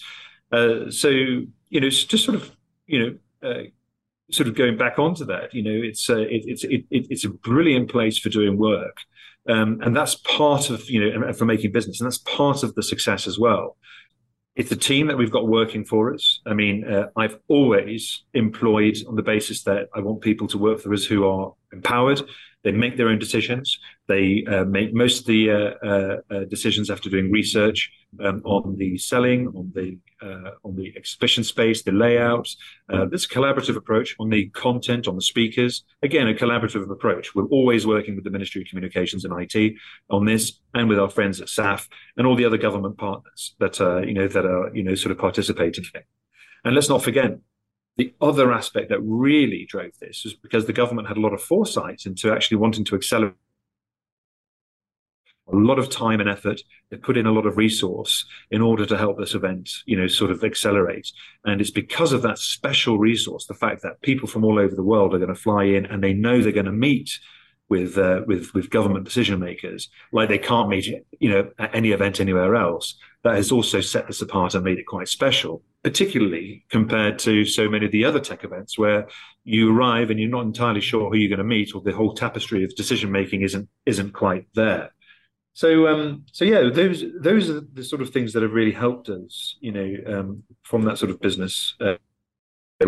Uh, 0.53 0.91
so 0.91 1.09
you 1.09 1.81
know, 1.81 1.89
just 1.91 2.25
sort 2.25 2.37
of 2.37 2.51
you 2.87 2.99
know. 2.99 3.49
Uh, 3.49 3.63
sort 4.29 4.49
of 4.49 4.57
going 4.57 4.77
back 4.77 4.99
onto 4.99 5.25
that, 5.25 5.55
you 5.55 5.63
know, 5.63 5.71
it's 5.71 6.11
uh, 6.11 6.17
it, 6.17 6.43
it's 6.47 6.65
it, 6.65 6.85
it's 6.91 7.25
a 7.25 7.29
brilliant 7.29 7.89
place 7.89 8.19
for 8.19 8.29
doing 8.29 8.59
work. 8.59 8.97
Um, 9.49 9.81
and 9.83 9.95
that's 9.95 10.17
part 10.17 10.71
of, 10.71 10.91
you 10.91 11.11
know, 11.11 11.33
for 11.33 11.45
making 11.45 11.73
business. 11.73 12.01
And 12.01 12.07
that's 12.07 12.19
part 12.19 12.63
of 12.63 12.75
the 12.75 12.83
success 12.83 13.27
as 13.27 13.39
well. 13.39 13.77
It's 14.57 14.71
the 14.71 14.77
team 14.77 15.07
that 15.07 15.19
we've 15.19 15.31
got 15.31 15.47
working 15.47 15.85
for 15.85 16.13
us. 16.13 16.41
I 16.47 16.55
mean, 16.55 16.85
uh, 16.85 17.09
I've 17.17 17.39
always 17.47 18.25
employed 18.35 18.97
on 19.07 19.15
the 19.15 19.23
basis 19.23 19.63
that 19.65 19.89
I 19.95 20.01
want 20.01 20.23
people 20.23 20.49
to 20.49 20.59
work 20.59 20.81
for 20.81 20.93
us 20.93 21.05
who 21.05 21.29
are 21.29 21.53
empowered. 21.73 22.23
They 22.65 22.73
make 22.73 22.97
their 22.97 23.09
own 23.09 23.19
decisions. 23.19 23.79
They 24.09 24.45
uh, 24.51 24.65
make 24.65 24.93
most 24.93 25.21
of 25.21 25.27
the 25.27 26.23
uh 26.31 26.45
decisions 26.51 26.91
after 26.91 27.09
doing 27.11 27.31
research 27.31 27.93
um, 28.25 28.43
on 28.45 28.77
the 28.77 28.99
selling, 28.99 29.49
on 29.49 29.71
the 29.75 29.99
uh, 30.23 30.51
on 30.65 30.77
the 30.77 30.93
exhibition 30.97 31.45
space, 31.45 31.83
the 31.83 31.93
layouts. 31.93 32.57
Uh, 32.93 33.05
this 33.07 33.27
collaborative 33.27 33.77
approach 33.77 34.17
on 34.19 34.31
the 34.31 34.49
content, 34.51 35.09
on 35.09 35.17
the 35.17 35.23
speakers. 35.23 35.85
Again, 36.03 36.29
a 36.29 36.35
collaborative 36.35 36.91
approach. 36.91 37.35
We're 37.35 37.47
always 37.47 37.87
working 37.87 38.15
with 38.15 38.25
the 38.25 38.31
Ministry 38.31 38.63
of 38.63 38.69
Communications 38.69 39.25
and 39.25 39.35
IT 39.39 39.75
on 40.11 40.25
this, 40.25 40.61
and 40.75 40.89
with 40.89 40.99
our 40.99 41.11
friends 41.11 41.41
at 41.41 41.49
SAF 41.49 41.89
and 42.17 42.27
all 42.27 42.37
the 42.37 42.45
other 42.45 42.59
government 42.59 42.99
partners 42.99 43.55
that 43.59 43.81
are, 43.81 44.05
you 44.05 44.15
know, 44.15 44.29
that 44.29 44.45
are, 44.45 44.75
you 44.75 44.83
know, 44.83 44.95
sort 44.95 45.13
of 45.13 45.19
participating. 45.19 45.85
And 46.65 46.75
let's 46.75 46.89
not 46.89 47.03
forget, 47.03 47.39
the 47.97 48.15
other 48.21 48.53
aspect 48.53 48.91
that 48.91 49.01
really 49.01 49.65
drove 49.65 49.93
this 50.01 50.23
was 50.25 50.35
because 50.35 50.67
the 50.67 50.73
government 50.73 51.09
had 51.09 51.17
a 51.17 51.21
lot 51.21 51.33
of 51.33 51.41
foresight 51.41 52.05
into 52.05 52.31
actually 52.31 52.59
wanting 52.59 52.85
to 52.85 52.95
accelerate 52.95 53.35
a 55.53 55.57
lot 55.57 55.79
of 55.79 55.91
time 55.91 56.21
and 56.21 56.29
effort. 56.29 56.61
They 56.91 56.97
put 56.97 57.17
in 57.17 57.27
a 57.27 57.33
lot 57.33 57.47
of 57.47 57.57
resource 57.57 58.25
in 58.51 58.61
order 58.61 58.87
to 58.87 58.99
help 58.99 59.19
this 59.19 59.35
event, 59.35 59.71
you 59.87 59.97
know, 59.97 60.07
sort 60.07 60.31
of 60.31 60.43
accelerate. 60.43 61.11
And 61.45 61.61
it's 61.61 61.71
because 61.71 62.13
of 62.13 62.23
that 62.23 62.39
special 62.39 62.99
resource, 62.99 63.47
the 63.47 63.55
fact 63.55 63.83
that 63.83 64.03
people 64.03 64.29
from 64.29 64.45
all 64.45 64.59
over 64.59 64.75
the 64.75 64.83
world 64.83 65.15
are 65.15 65.19
going 65.19 65.35
to 65.35 65.41
fly 65.41 65.65
in 65.65 65.87
and 65.87 66.03
they 66.03 66.13
know 66.13 66.41
they're 66.41 66.53
going 66.53 66.67
to 66.67 66.73
meet 66.73 67.19
with 67.69 67.99
uh, 67.99 68.23
with 68.27 68.55
with 68.55 68.71
government 68.71 69.05
decision 69.05 69.41
makers 69.41 69.89
like 70.13 70.29
they 70.29 70.39
can't 70.39 70.69
meet 70.69 70.87
you 71.19 71.31
know 71.31 71.51
at 71.59 71.75
any 71.75 71.91
event 71.91 72.21
anywhere 72.21 72.55
else 72.55 72.97
that 73.25 73.35
has 73.35 73.51
also 73.51 73.81
set 73.81 74.07
this 74.07 74.23
apart 74.23 74.55
and 74.55 74.63
made 74.63 74.79
it 74.79 74.87
quite 74.87 75.09
special 75.09 75.63
particularly 75.83 76.65
compared 76.71 77.19
to 77.19 77.45
so 77.45 77.69
many 77.69 77.87
of 77.87 77.93
the 77.93 78.05
other 78.05 78.21
tech 78.21 78.45
events 78.45 78.79
where 78.79 79.09
you 79.45 79.77
arrive 79.77 80.11
and 80.11 80.21
you're 80.21 80.31
not 80.31 80.45
entirely 80.45 80.81
sure 80.81 81.11
who 81.11 81.17
you're 81.17 81.29
going 81.29 81.39
to 81.39 81.45
meet 81.45 81.75
or 81.75 81.81
the 81.81 81.93
whole 81.93 82.15
tapestry 82.15 82.63
of 82.63 82.75
decision 82.77 83.11
making 83.11 83.43
isn't 83.43 83.69
isn't 83.85 84.13
quite 84.13 84.47
there 84.55 84.91
so, 85.57 85.89
um, 85.89 86.27
so 86.33 86.45
yeah, 86.45 86.69
those 86.69 87.03
those 87.19 87.49
are 87.49 87.63
the 87.73 87.83
sort 87.83 88.03
of 88.03 88.11
things 88.11 88.35
that 88.35 88.43
have 88.43 88.53
really 88.53 88.73
helped 88.73 89.09
us, 89.09 89.57
you 89.61 89.73
know, 89.73 89.97
um, 90.07 90.43
from 90.63 90.83
that 90.83 90.99
sort 90.99 91.11
of 91.11 91.19
business 91.19 91.75
uh, 91.81 91.95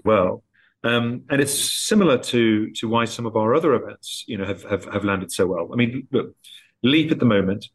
well. 0.04 0.44
Um, 0.84 1.22
and 1.30 1.40
it's 1.40 1.58
similar 1.58 2.18
to 2.18 2.70
to 2.72 2.86
why 2.86 3.06
some 3.06 3.24
of 3.24 3.36
our 3.36 3.54
other 3.54 3.72
events, 3.72 4.22
you 4.28 4.36
know, 4.36 4.44
have, 4.44 4.64
have 4.64 4.84
have 4.92 5.02
landed 5.02 5.32
so 5.32 5.46
well. 5.46 5.70
I 5.72 5.76
mean, 5.76 6.08
look, 6.12 6.36
Leap 6.82 7.10
at 7.10 7.20
the 7.20 7.24
moment, 7.24 7.70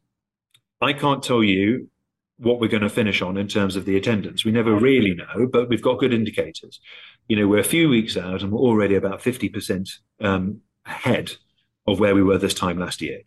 I 0.80 0.92
can't 0.92 1.24
tell 1.24 1.42
you 1.42 1.90
what 2.36 2.60
we're 2.60 2.68
going 2.68 2.84
to 2.84 2.88
finish 2.88 3.20
on 3.20 3.36
in 3.36 3.48
terms 3.48 3.74
of 3.74 3.86
the 3.86 3.96
attendance. 3.96 4.44
We 4.44 4.52
never 4.52 4.76
really 4.76 5.16
know, 5.16 5.48
but 5.52 5.68
we've 5.68 5.82
got 5.82 5.98
good 5.98 6.12
indicators. 6.12 6.78
You 7.26 7.34
know, 7.34 7.48
we're 7.48 7.58
a 7.58 7.64
few 7.64 7.88
weeks 7.88 8.16
out 8.16 8.42
and 8.42 8.52
we're 8.52 8.60
already 8.60 8.94
about 8.94 9.22
fifty 9.22 9.48
percent 9.48 9.90
um, 10.20 10.60
ahead 10.86 11.32
of 11.84 11.98
where 11.98 12.14
we 12.14 12.22
were 12.22 12.38
this 12.38 12.54
time 12.54 12.78
last 12.78 13.02
year. 13.02 13.22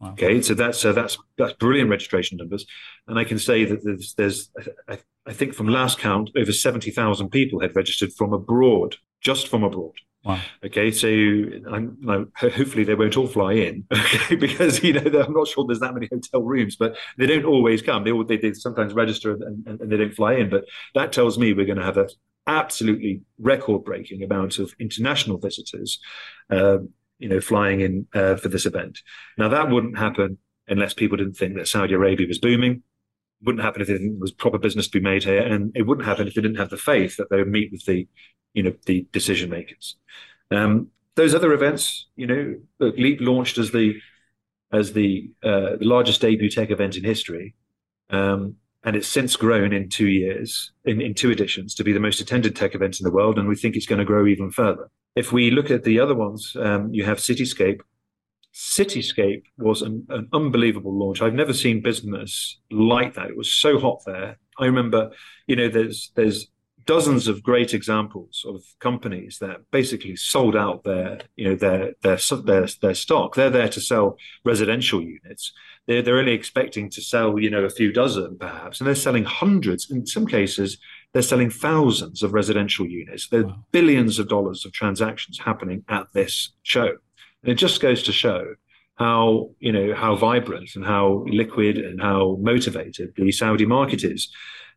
Wow. 0.00 0.12
Okay, 0.12 0.40
so 0.40 0.54
that's 0.54 0.82
uh, 0.82 0.92
that's 0.92 1.18
that's 1.36 1.52
brilliant 1.54 1.90
registration 1.90 2.38
numbers, 2.38 2.64
and 3.06 3.18
I 3.18 3.24
can 3.24 3.38
say 3.38 3.66
that 3.66 3.84
there's 3.84 4.14
there's 4.14 4.50
I, 4.88 4.98
I 5.26 5.32
think 5.34 5.52
from 5.52 5.68
last 5.68 5.98
count 5.98 6.30
over 6.38 6.52
seventy 6.52 6.90
thousand 6.90 7.28
people 7.28 7.60
had 7.60 7.76
registered 7.76 8.10
from 8.14 8.32
abroad, 8.32 8.96
just 9.20 9.48
from 9.48 9.62
abroad. 9.62 9.92
Wow. 10.24 10.40
Okay, 10.64 10.90
so 10.90 11.08
I'm, 11.08 12.30
hopefully 12.36 12.84
they 12.84 12.94
won't 12.94 13.16
all 13.16 13.26
fly 13.26 13.54
in, 13.54 13.84
okay, 13.92 14.36
because 14.36 14.82
you 14.82 14.94
know 14.94 15.20
I'm 15.20 15.34
not 15.34 15.48
sure 15.48 15.66
there's 15.66 15.80
that 15.80 15.94
many 15.94 16.08
hotel 16.10 16.42
rooms, 16.42 16.76
but 16.76 16.96
they 17.18 17.26
don't 17.26 17.44
always 17.44 17.82
come. 17.82 18.04
They 18.04 18.12
they, 18.26 18.38
they 18.38 18.54
sometimes 18.54 18.94
register 18.94 19.32
and, 19.32 19.66
and, 19.66 19.80
and, 19.80 19.92
they 19.92 19.98
don't 19.98 20.14
fly 20.14 20.34
in, 20.34 20.48
but 20.48 20.64
that 20.94 21.12
tells 21.12 21.38
me 21.38 21.52
we're 21.52 21.66
going 21.66 21.78
to 21.78 21.84
have 21.84 21.98
a 21.98 22.08
absolutely 22.46 23.22
record-breaking 23.38 24.22
amount 24.22 24.58
of 24.58 24.74
international 24.80 25.38
visitors. 25.38 26.00
Um, 26.48 26.90
you 27.20 27.28
know, 27.28 27.40
flying 27.40 27.80
in 27.80 28.06
uh, 28.14 28.34
for 28.34 28.48
this 28.48 28.66
event. 28.66 28.98
Now 29.38 29.48
that 29.48 29.70
wouldn't 29.70 29.98
happen 29.98 30.38
unless 30.66 30.94
people 30.94 31.16
didn't 31.16 31.36
think 31.36 31.54
that 31.54 31.68
Saudi 31.68 31.94
Arabia 31.94 32.26
was 32.26 32.38
booming. 32.38 32.82
Wouldn't 33.42 33.64
happen 33.64 33.82
if 33.82 33.88
there 33.88 33.98
was 34.18 34.32
proper 34.32 34.58
business 34.58 34.88
to 34.88 34.98
be 34.98 35.04
made 35.04 35.24
here, 35.24 35.40
and 35.40 35.72
it 35.74 35.86
wouldn't 35.86 36.06
happen 36.06 36.26
if 36.26 36.34
they 36.34 36.42
didn't 36.42 36.58
have 36.58 36.70
the 36.70 36.76
faith 36.76 37.16
that 37.16 37.30
they 37.30 37.36
would 37.36 37.48
meet 37.48 37.72
with 37.72 37.84
the, 37.84 38.06
you 38.52 38.62
know, 38.62 38.72
the 38.86 39.06
decision 39.12 39.48
makers. 39.48 39.96
Um, 40.50 40.88
those 41.14 41.34
other 41.34 41.52
events, 41.52 42.06
you 42.16 42.26
know, 42.26 42.56
Leap 42.80 43.20
launched 43.20 43.58
as 43.58 43.70
the 43.70 43.94
as 44.72 44.92
the, 44.92 45.30
uh, 45.42 45.76
the 45.76 45.84
largest 45.86 46.20
debut 46.20 46.48
tech 46.48 46.70
event 46.70 46.96
in 46.96 47.02
history, 47.02 47.54
um, 48.10 48.54
and 48.84 48.94
it's 48.94 49.08
since 49.08 49.36
grown 49.36 49.72
in 49.72 49.88
two 49.88 50.06
years, 50.06 50.72
in, 50.84 51.00
in 51.00 51.12
two 51.12 51.30
editions, 51.30 51.74
to 51.74 51.82
be 51.82 51.92
the 51.92 51.98
most 52.00 52.20
attended 52.20 52.54
tech 52.54 52.74
event 52.74 53.00
in 53.00 53.04
the 53.04 53.10
world, 53.10 53.38
and 53.38 53.48
we 53.48 53.56
think 53.56 53.74
it's 53.74 53.86
going 53.86 53.98
to 53.98 54.04
grow 54.04 54.26
even 54.26 54.50
further. 54.50 54.88
If 55.16 55.32
we 55.32 55.50
look 55.50 55.70
at 55.70 55.84
the 55.84 56.00
other 56.00 56.14
ones, 56.14 56.56
um, 56.58 56.92
you 56.92 57.04
have 57.04 57.18
Cityscape. 57.18 57.80
Cityscape 58.54 59.44
was 59.58 59.82
an, 59.82 60.06
an, 60.08 60.28
unbelievable 60.32 60.96
launch. 60.96 61.22
I've 61.22 61.34
never 61.34 61.52
seen 61.52 61.82
business 61.82 62.58
like 62.70 63.14
that. 63.14 63.30
It 63.30 63.36
was 63.36 63.52
so 63.52 63.78
hot 63.78 64.02
there. 64.06 64.38
I 64.58 64.66
remember, 64.66 65.10
you 65.46 65.56
know, 65.56 65.68
there's 65.68 66.10
there's 66.14 66.48
dozens 66.86 67.28
of 67.28 67.42
great 67.42 67.72
examples 67.72 68.44
of 68.48 68.62
companies 68.80 69.38
that 69.40 69.70
basically 69.70 70.16
sold 70.16 70.56
out 70.56 70.82
their, 70.82 71.20
you 71.36 71.48
know, 71.48 71.54
their 71.54 71.92
their 72.02 72.18
their 72.44 72.66
their 72.82 72.94
stock. 72.94 73.34
They're 73.34 73.50
there 73.50 73.68
to 73.68 73.80
sell 73.80 74.16
residential 74.44 75.00
units. 75.00 75.52
They're 75.86 76.02
they're 76.02 76.18
only 76.18 76.32
expecting 76.32 76.90
to 76.90 77.00
sell, 77.00 77.38
you 77.38 77.50
know, 77.50 77.64
a 77.64 77.70
few 77.70 77.92
dozen 77.92 78.38
perhaps, 78.38 78.80
and 78.80 78.88
they're 78.88 78.94
selling 78.94 79.24
hundreds. 79.24 79.90
In 79.90 80.06
some 80.06 80.26
cases, 80.26 80.78
they're 81.12 81.22
selling 81.22 81.50
thousands 81.50 82.22
of 82.22 82.32
residential 82.32 82.86
units. 82.86 83.28
There 83.28 83.40
are 83.40 83.46
wow. 83.46 83.64
billions 83.72 84.18
of 84.18 84.28
dollars 84.28 84.64
of 84.64 84.72
transactions 84.72 85.38
happening 85.38 85.84
at 85.88 86.06
this 86.12 86.52
show. 86.62 86.88
And 87.42 87.52
it 87.52 87.56
just 87.56 87.80
goes 87.80 88.02
to 88.04 88.12
show 88.12 88.54
how, 88.96 89.50
you 89.58 89.72
know, 89.72 89.94
how 89.94 90.14
vibrant 90.14 90.70
and 90.76 90.84
how 90.84 91.24
liquid 91.26 91.78
and 91.78 92.00
how 92.00 92.36
motivated 92.40 93.12
the 93.16 93.32
Saudi 93.32 93.66
market 93.66 94.04
is. 94.04 94.30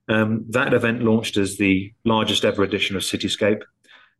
Um, 0.08 0.46
that 0.50 0.74
event 0.74 1.04
launched 1.04 1.38
as 1.38 1.58
the 1.58 1.94
largest 2.06 2.46
ever 2.46 2.64
edition 2.64 2.96
of 2.96 3.04
Cityscape. 3.04 3.62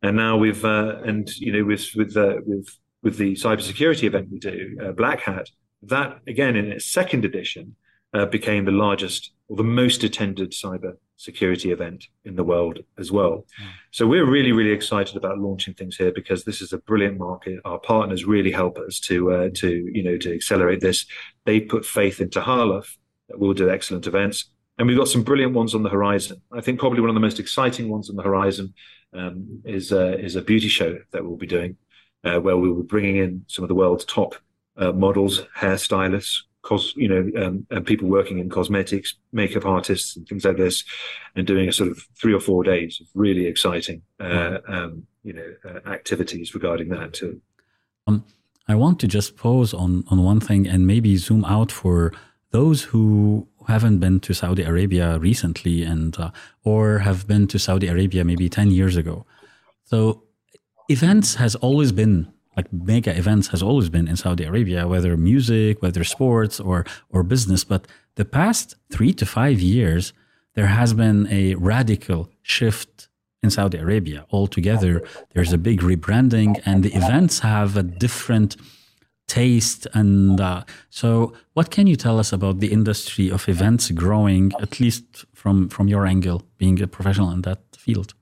And 0.02 0.16
now 0.16 0.36
we've, 0.36 0.64
uh, 0.64 1.00
and, 1.04 1.28
you 1.36 1.52
know, 1.52 1.64
with, 1.64 1.88
with, 1.96 2.16
uh, 2.16 2.36
with, 2.44 2.68
with 3.02 3.16
the 3.16 3.34
cybersecurity 3.34 4.04
event 4.04 4.28
we 4.30 4.38
do, 4.38 4.76
uh, 4.82 4.92
Black 4.92 5.20
Hat, 5.20 5.48
that 5.88 6.20
again 6.26 6.56
in 6.56 6.72
its 6.72 6.86
second 6.86 7.24
edition 7.24 7.76
uh, 8.12 8.26
became 8.26 8.64
the 8.64 8.72
largest 8.72 9.32
or 9.48 9.56
the 9.56 9.64
most 9.64 10.04
attended 10.04 10.52
cyber 10.52 10.94
security 11.16 11.70
event 11.70 12.06
in 12.24 12.36
the 12.36 12.44
world 12.44 12.80
as 12.98 13.12
well. 13.12 13.46
So 13.90 14.06
we're 14.06 14.28
really, 14.28 14.52
really 14.52 14.72
excited 14.72 15.16
about 15.16 15.38
launching 15.38 15.74
things 15.74 15.96
here 15.96 16.12
because 16.12 16.44
this 16.44 16.60
is 16.60 16.72
a 16.72 16.78
brilliant 16.78 17.18
market. 17.18 17.60
Our 17.64 17.78
partners 17.78 18.24
really 18.24 18.50
help 18.50 18.78
us 18.78 19.00
to 19.00 19.32
uh, 19.32 19.48
to 19.54 19.90
you 19.92 20.02
know 20.02 20.16
to 20.18 20.34
accelerate 20.34 20.80
this. 20.80 21.06
They 21.44 21.60
put 21.60 21.84
faith 21.84 22.20
into 22.20 22.40
Tahaluf 22.40 22.96
that 23.28 23.38
we'll 23.38 23.54
do 23.54 23.70
excellent 23.70 24.06
events, 24.06 24.50
and 24.78 24.88
we've 24.88 24.98
got 24.98 25.08
some 25.08 25.22
brilliant 25.22 25.54
ones 25.54 25.74
on 25.74 25.82
the 25.82 25.90
horizon. 25.90 26.42
I 26.52 26.60
think 26.60 26.80
probably 26.80 27.00
one 27.00 27.10
of 27.10 27.14
the 27.14 27.20
most 27.20 27.40
exciting 27.40 27.88
ones 27.88 28.10
on 28.10 28.16
the 28.16 28.22
horizon 28.22 28.74
um, 29.12 29.62
is 29.64 29.92
uh, 29.92 30.16
is 30.18 30.36
a 30.36 30.42
beauty 30.42 30.68
show 30.68 30.98
that 31.12 31.24
we'll 31.24 31.36
be 31.36 31.46
doing, 31.46 31.76
uh, 32.24 32.40
where 32.40 32.56
we 32.56 32.68
will 32.68 32.82
be 32.82 32.86
bringing 32.86 33.16
in 33.16 33.44
some 33.46 33.64
of 33.64 33.68
the 33.68 33.74
world's 33.74 34.04
top 34.04 34.34
uh, 34.76 34.92
models, 34.92 35.42
hairstylists, 35.56 36.42
cos, 36.64 36.94
you 36.96 37.08
know, 37.08 37.42
um, 37.42 37.66
and 37.70 37.86
people 37.86 38.08
working 38.08 38.38
in 38.38 38.48
cosmetics, 38.48 39.14
makeup 39.32 39.66
artists, 39.66 40.16
and 40.16 40.26
things 40.26 40.44
like 40.44 40.56
this, 40.56 40.84
and 41.36 41.46
doing 41.46 41.68
a 41.68 41.72
sort 41.72 41.90
of 41.90 41.98
three 42.20 42.34
or 42.34 42.40
four 42.40 42.64
days 42.64 43.00
of 43.00 43.06
really 43.14 43.46
exciting, 43.46 44.02
uh, 44.18 44.58
um, 44.66 45.06
you 45.22 45.32
know, 45.32 45.50
uh, 45.68 45.88
activities 45.88 46.54
regarding 46.54 46.88
that 46.88 47.12
too. 47.12 47.40
Um, 48.06 48.24
I 48.66 48.74
want 48.74 48.98
to 49.00 49.06
just 49.06 49.36
pause 49.36 49.74
on 49.74 50.04
on 50.08 50.24
one 50.24 50.40
thing 50.40 50.66
and 50.66 50.86
maybe 50.86 51.16
zoom 51.16 51.44
out 51.44 51.70
for 51.70 52.12
those 52.50 52.82
who 52.82 53.46
haven't 53.68 53.98
been 53.98 54.20
to 54.20 54.34
Saudi 54.34 54.62
Arabia 54.62 55.18
recently 55.18 55.82
and 55.82 56.18
uh, 56.18 56.30
or 56.64 56.98
have 56.98 57.26
been 57.26 57.46
to 57.48 57.58
Saudi 57.58 57.88
Arabia 57.88 58.24
maybe 58.24 58.48
ten 58.48 58.70
years 58.70 58.96
ago. 58.96 59.26
So 59.84 60.22
events 60.88 61.34
has 61.36 61.54
always 61.56 61.92
been 61.92 62.32
like 62.56 62.72
mega 62.72 63.16
events 63.16 63.48
has 63.48 63.62
always 63.62 63.88
been 63.88 64.08
in 64.08 64.16
Saudi 64.16 64.44
Arabia, 64.44 64.86
whether 64.86 65.16
music, 65.16 65.82
whether 65.82 66.04
sports 66.04 66.60
or 66.60 66.84
or 67.10 67.22
business. 67.22 67.64
But 67.64 67.86
the 68.16 68.24
past 68.24 68.76
three 68.90 69.12
to 69.14 69.26
five 69.26 69.60
years, 69.60 70.12
there 70.54 70.66
has 70.66 70.94
been 70.94 71.26
a 71.30 71.54
radical 71.56 72.30
shift 72.42 73.08
in 73.42 73.50
Saudi 73.50 73.78
Arabia 73.78 74.24
altogether. 74.30 75.02
There's 75.32 75.52
a 75.52 75.58
big 75.58 75.80
rebranding, 75.80 76.60
and 76.64 76.82
the 76.82 76.94
events 76.94 77.40
have 77.40 77.76
a 77.76 77.82
different 77.82 78.56
taste. 79.26 79.86
And 79.94 80.40
uh, 80.40 80.64
so, 80.90 81.32
what 81.54 81.70
can 81.70 81.86
you 81.86 81.96
tell 81.96 82.18
us 82.18 82.32
about 82.32 82.60
the 82.60 82.72
industry 82.72 83.30
of 83.30 83.48
events 83.48 83.90
growing, 83.90 84.52
at 84.60 84.80
least 84.80 85.24
from 85.34 85.68
from 85.68 85.88
your 85.88 86.06
angle, 86.06 86.42
being 86.58 86.80
a 86.82 86.86
professional 86.86 87.30
in 87.30 87.42
that 87.42 87.60
field? 87.76 88.14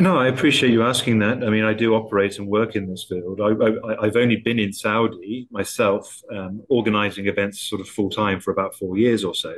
No, 0.00 0.16
I 0.16 0.28
appreciate 0.28 0.72
you 0.72 0.82
asking 0.82 1.18
that. 1.18 1.44
I 1.44 1.50
mean, 1.50 1.62
I 1.62 1.74
do 1.74 1.94
operate 1.94 2.38
and 2.38 2.48
work 2.48 2.74
in 2.74 2.88
this 2.88 3.04
field. 3.04 3.38
I, 3.38 4.06
have 4.06 4.16
only 4.16 4.36
been 4.36 4.58
in 4.58 4.72
Saudi 4.72 5.46
myself, 5.50 6.22
um, 6.34 6.62
organizing 6.70 7.26
events 7.26 7.60
sort 7.60 7.82
of 7.82 7.88
full 7.88 8.08
time 8.08 8.40
for 8.40 8.50
about 8.50 8.74
four 8.74 8.96
years 8.96 9.24
or 9.24 9.34
so. 9.34 9.54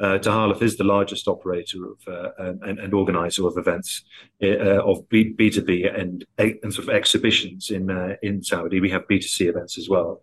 Uh, 0.00 0.18
is 0.60 0.76
the 0.76 0.84
largest 0.84 1.26
operator 1.26 1.78
of 1.84 1.98
uh, 2.06 2.30
and, 2.62 2.78
and, 2.78 2.94
organizer 2.94 3.46
of 3.46 3.58
events 3.58 4.04
uh, 4.42 4.82
of 4.82 5.08
B 5.08 5.34
two 5.34 5.62
B 5.62 5.84
and 5.84 6.24
and 6.38 6.72
sort 6.72 6.88
of 6.88 6.94
exhibitions 6.94 7.70
in 7.70 7.90
uh, 7.90 8.14
in 8.22 8.42
Saudi. 8.42 8.80
We 8.80 8.90
have 8.90 9.06
B 9.08 9.18
two 9.18 9.28
C 9.28 9.48
events 9.48 9.78
as 9.78 9.88
well. 9.88 10.20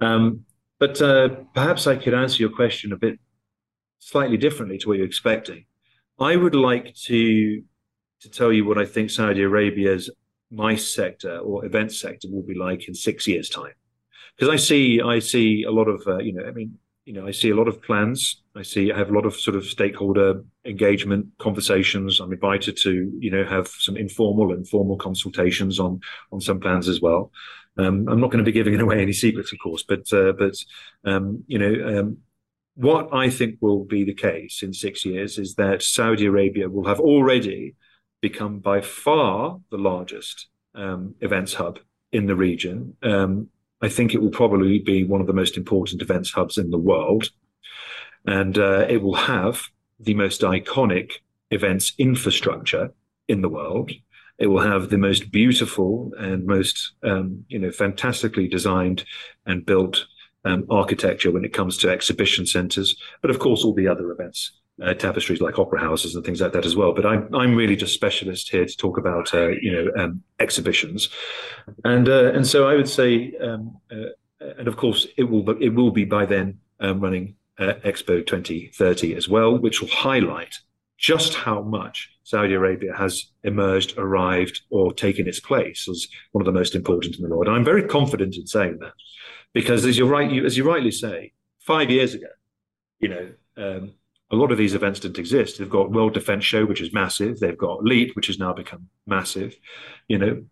Um, 0.00 0.46
but 0.78 1.02
uh, 1.02 1.28
perhaps 1.52 1.86
I 1.86 1.96
could 1.96 2.14
answer 2.14 2.42
your 2.42 2.50
question 2.50 2.92
a 2.92 2.96
bit 2.96 3.18
slightly 3.98 4.36
differently 4.36 4.78
to 4.78 4.88
what 4.88 4.98
you're 4.98 5.06
expecting. 5.06 5.66
I 6.18 6.36
would 6.36 6.54
like 6.54 6.94
to 7.06 7.62
to 8.20 8.28
tell 8.28 8.52
you 8.52 8.64
what 8.64 8.78
I 8.78 8.84
think 8.84 9.10
Saudi 9.10 9.42
Arabia's 9.42 10.10
MICE 10.50 10.94
sector 10.94 11.38
or 11.38 11.64
event 11.64 11.92
sector 11.92 12.28
will 12.30 12.42
be 12.42 12.54
like 12.54 12.88
in 12.88 12.94
six 12.94 13.26
years' 13.26 13.48
time. 13.48 13.72
Because 14.36 14.52
I 14.52 14.56
see, 14.56 15.00
I 15.00 15.18
see 15.18 15.64
a 15.64 15.70
lot 15.70 15.88
of, 15.88 16.02
uh, 16.06 16.18
you 16.18 16.32
know, 16.32 16.44
I 16.44 16.50
mean, 16.50 16.78
you 17.04 17.12
know, 17.14 17.26
I 17.26 17.30
see 17.30 17.50
a 17.50 17.56
lot 17.56 17.68
of 17.68 17.82
plans. 17.82 18.42
I 18.54 18.62
see, 18.62 18.92
I 18.92 18.98
have 18.98 19.10
a 19.10 19.14
lot 19.14 19.26
of 19.26 19.34
sort 19.34 19.56
of 19.56 19.64
stakeholder 19.64 20.44
engagement 20.64 21.26
conversations. 21.38 22.20
I'm 22.20 22.32
invited 22.32 22.76
to, 22.78 23.10
you 23.18 23.30
know, 23.30 23.44
have 23.44 23.68
some 23.68 23.96
informal 23.96 24.52
and 24.52 24.68
formal 24.68 24.96
consultations 24.96 25.80
on 25.80 26.00
on 26.30 26.40
some 26.40 26.60
plans 26.60 26.88
as 26.88 27.00
well. 27.00 27.32
Um, 27.78 28.06
I'm 28.08 28.20
not 28.20 28.30
going 28.30 28.44
to 28.44 28.48
be 28.48 28.52
giving 28.52 28.78
away 28.80 29.00
any 29.00 29.12
secrets, 29.12 29.52
of 29.52 29.58
course, 29.58 29.82
but 29.82 30.12
uh, 30.12 30.32
but 30.32 30.54
um, 31.04 31.44
you 31.46 31.58
know, 31.58 32.00
um, 32.00 32.18
what 32.74 33.08
I 33.12 33.30
think 33.30 33.56
will 33.60 33.84
be 33.84 34.04
the 34.04 34.14
case 34.14 34.62
in 34.62 34.72
six 34.72 35.04
years 35.04 35.38
is 35.38 35.54
that 35.56 35.82
Saudi 35.82 36.26
Arabia 36.26 36.68
will 36.68 36.86
have 36.86 37.00
already 37.00 37.74
become 38.20 38.58
by 38.58 38.80
far 38.80 39.60
the 39.70 39.78
largest 39.78 40.48
um, 40.74 41.14
events 41.20 41.54
hub 41.54 41.78
in 42.12 42.26
the 42.26 42.36
region. 42.36 42.96
Um, 43.02 43.48
I 43.82 43.88
think 43.88 44.14
it 44.14 44.20
will 44.20 44.30
probably 44.30 44.78
be 44.78 45.04
one 45.04 45.20
of 45.20 45.26
the 45.26 45.32
most 45.32 45.56
important 45.56 46.02
events 46.02 46.30
hubs 46.30 46.58
in 46.58 46.70
the 46.70 46.78
world. 46.78 47.30
And 48.26 48.58
uh, 48.58 48.86
it 48.88 49.02
will 49.02 49.14
have 49.14 49.62
the 49.98 50.14
most 50.14 50.42
iconic 50.42 51.12
events 51.50 51.94
infrastructure 51.98 52.92
in 53.28 53.40
the 53.40 53.48
world. 53.48 53.92
It 54.38 54.48
will 54.48 54.60
have 54.60 54.90
the 54.90 54.98
most 54.98 55.30
beautiful 55.30 56.12
and 56.18 56.46
most, 56.46 56.92
um, 57.02 57.44
you 57.48 57.58
know, 57.58 57.70
fantastically 57.70 58.48
designed 58.48 59.04
and 59.46 59.64
built 59.64 60.06
um, 60.44 60.66
architecture 60.70 61.30
when 61.30 61.44
it 61.44 61.52
comes 61.52 61.76
to 61.78 61.90
exhibition 61.90 62.46
centers, 62.46 62.96
but 63.20 63.30
of 63.30 63.38
course, 63.38 63.64
all 63.64 63.74
the 63.74 63.88
other 63.88 64.10
events 64.10 64.52
uh, 64.82 64.94
tapestries 64.94 65.40
like 65.40 65.58
opera 65.58 65.80
houses 65.80 66.14
and 66.14 66.24
things 66.24 66.40
like 66.40 66.52
that 66.52 66.66
as 66.66 66.76
well. 66.76 66.92
But 66.92 67.06
I'm 67.06 67.32
I'm 67.34 67.54
really 67.54 67.76
just 67.76 67.94
specialist 67.94 68.50
here 68.50 68.64
to 68.64 68.76
talk 68.76 68.98
about 68.98 69.32
uh, 69.34 69.48
you 69.48 69.72
know 69.72 70.02
um, 70.02 70.22
exhibitions, 70.38 71.08
and 71.84 72.08
uh, 72.08 72.32
and 72.32 72.46
so 72.46 72.68
I 72.68 72.74
would 72.74 72.88
say, 72.88 73.34
um, 73.40 73.76
uh, 73.90 74.46
and 74.58 74.68
of 74.68 74.76
course 74.76 75.06
it 75.16 75.24
will 75.24 75.48
it 75.62 75.70
will 75.70 75.90
be 75.90 76.04
by 76.04 76.26
then 76.26 76.58
um, 76.80 77.00
running 77.00 77.34
uh, 77.58 77.74
Expo 77.84 78.26
2030 78.26 79.14
as 79.14 79.28
well, 79.28 79.58
which 79.58 79.80
will 79.80 79.88
highlight 79.88 80.58
just 80.96 81.34
how 81.34 81.62
much 81.62 82.10
Saudi 82.24 82.54
Arabia 82.54 82.94
has 82.94 83.26
emerged, 83.42 83.96
arrived, 83.96 84.62
or 84.70 84.92
taken 84.92 85.26
its 85.26 85.40
place 85.40 85.88
as 85.88 86.06
one 86.32 86.42
of 86.42 86.46
the 86.46 86.58
most 86.58 86.74
important 86.74 87.16
in 87.16 87.22
the 87.22 87.28
world. 87.28 87.48
And 87.48 87.56
I'm 87.56 87.64
very 87.64 87.82
confident 87.82 88.36
in 88.36 88.46
saying 88.46 88.78
that, 88.80 88.92
because 89.54 89.84
as 89.84 89.96
you're 89.96 90.06
right, 90.06 90.30
you, 90.30 90.44
as 90.44 90.56
you 90.56 90.64
rightly 90.64 90.90
say, 90.90 91.32
five 91.60 91.90
years 91.90 92.14
ago, 92.14 92.28
you 92.98 93.08
know. 93.08 93.28
Um, 93.56 93.92
a 94.30 94.36
lot 94.36 94.52
of 94.52 94.58
these 94.58 94.74
events 94.74 95.00
didn't 95.00 95.18
exist. 95.18 95.58
They've 95.58 95.68
got 95.68 95.90
World 95.90 96.14
Defense 96.14 96.44
Show, 96.44 96.64
which 96.64 96.80
is 96.80 96.92
massive. 96.92 97.40
They've 97.40 97.58
got 97.58 97.84
LEAP, 97.84 98.14
which 98.14 98.28
has 98.28 98.38
now 98.38 98.52
become 98.52 98.88
massive. 99.06 99.56
You 100.08 100.18
know, 100.18 100.42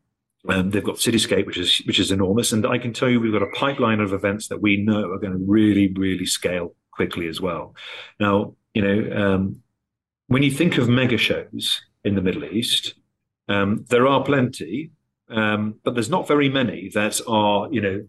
um, 0.49 0.71
they've 0.71 0.85
got 0.85 0.97
Cityscape, 0.97 1.47
which 1.47 1.59
is 1.59 1.79
which 1.87 1.99
is 1.99 2.11
enormous. 2.11 2.53
And 2.53 2.67
I 2.67 2.79
can 2.79 2.93
tell 2.93 3.09
you, 3.09 3.21
we've 3.21 3.33
got 3.33 3.43
a 3.43 3.53
pipeline 3.55 4.01
of 4.01 4.13
events 4.13 4.49
that 4.49 4.61
we 4.61 4.79
know 4.79 5.11
are 5.11 5.19
going 5.19 5.33
to 5.33 5.45
really, 5.47 5.93
really 5.97 6.27
scale 6.27 6.75
quickly 6.91 7.29
as 7.29 7.41
well. 7.41 7.75
Now, 8.19 8.55
you 8.75 8.83
know, 8.83 9.17
um, 9.17 9.63
when 10.27 10.43
you 10.43 10.51
think 10.51 10.79
of 10.79 10.89
mega 10.89 11.17
shows 11.17 11.81
in 12.05 12.15
the 12.15 12.23
Middle 12.23 12.45
East, 12.45 12.95
um, 13.49 13.85
there 13.89 14.07
are 14.07 14.25
plenty, 14.25 14.91
um, 15.31 15.77
but 15.85 15.95
there's 15.95 16.11
not 16.11 16.29
very 16.29 16.49
many 16.49 16.91
that 16.95 17.21
are, 17.29 17.69
you 17.73 17.81
know, 17.81 18.05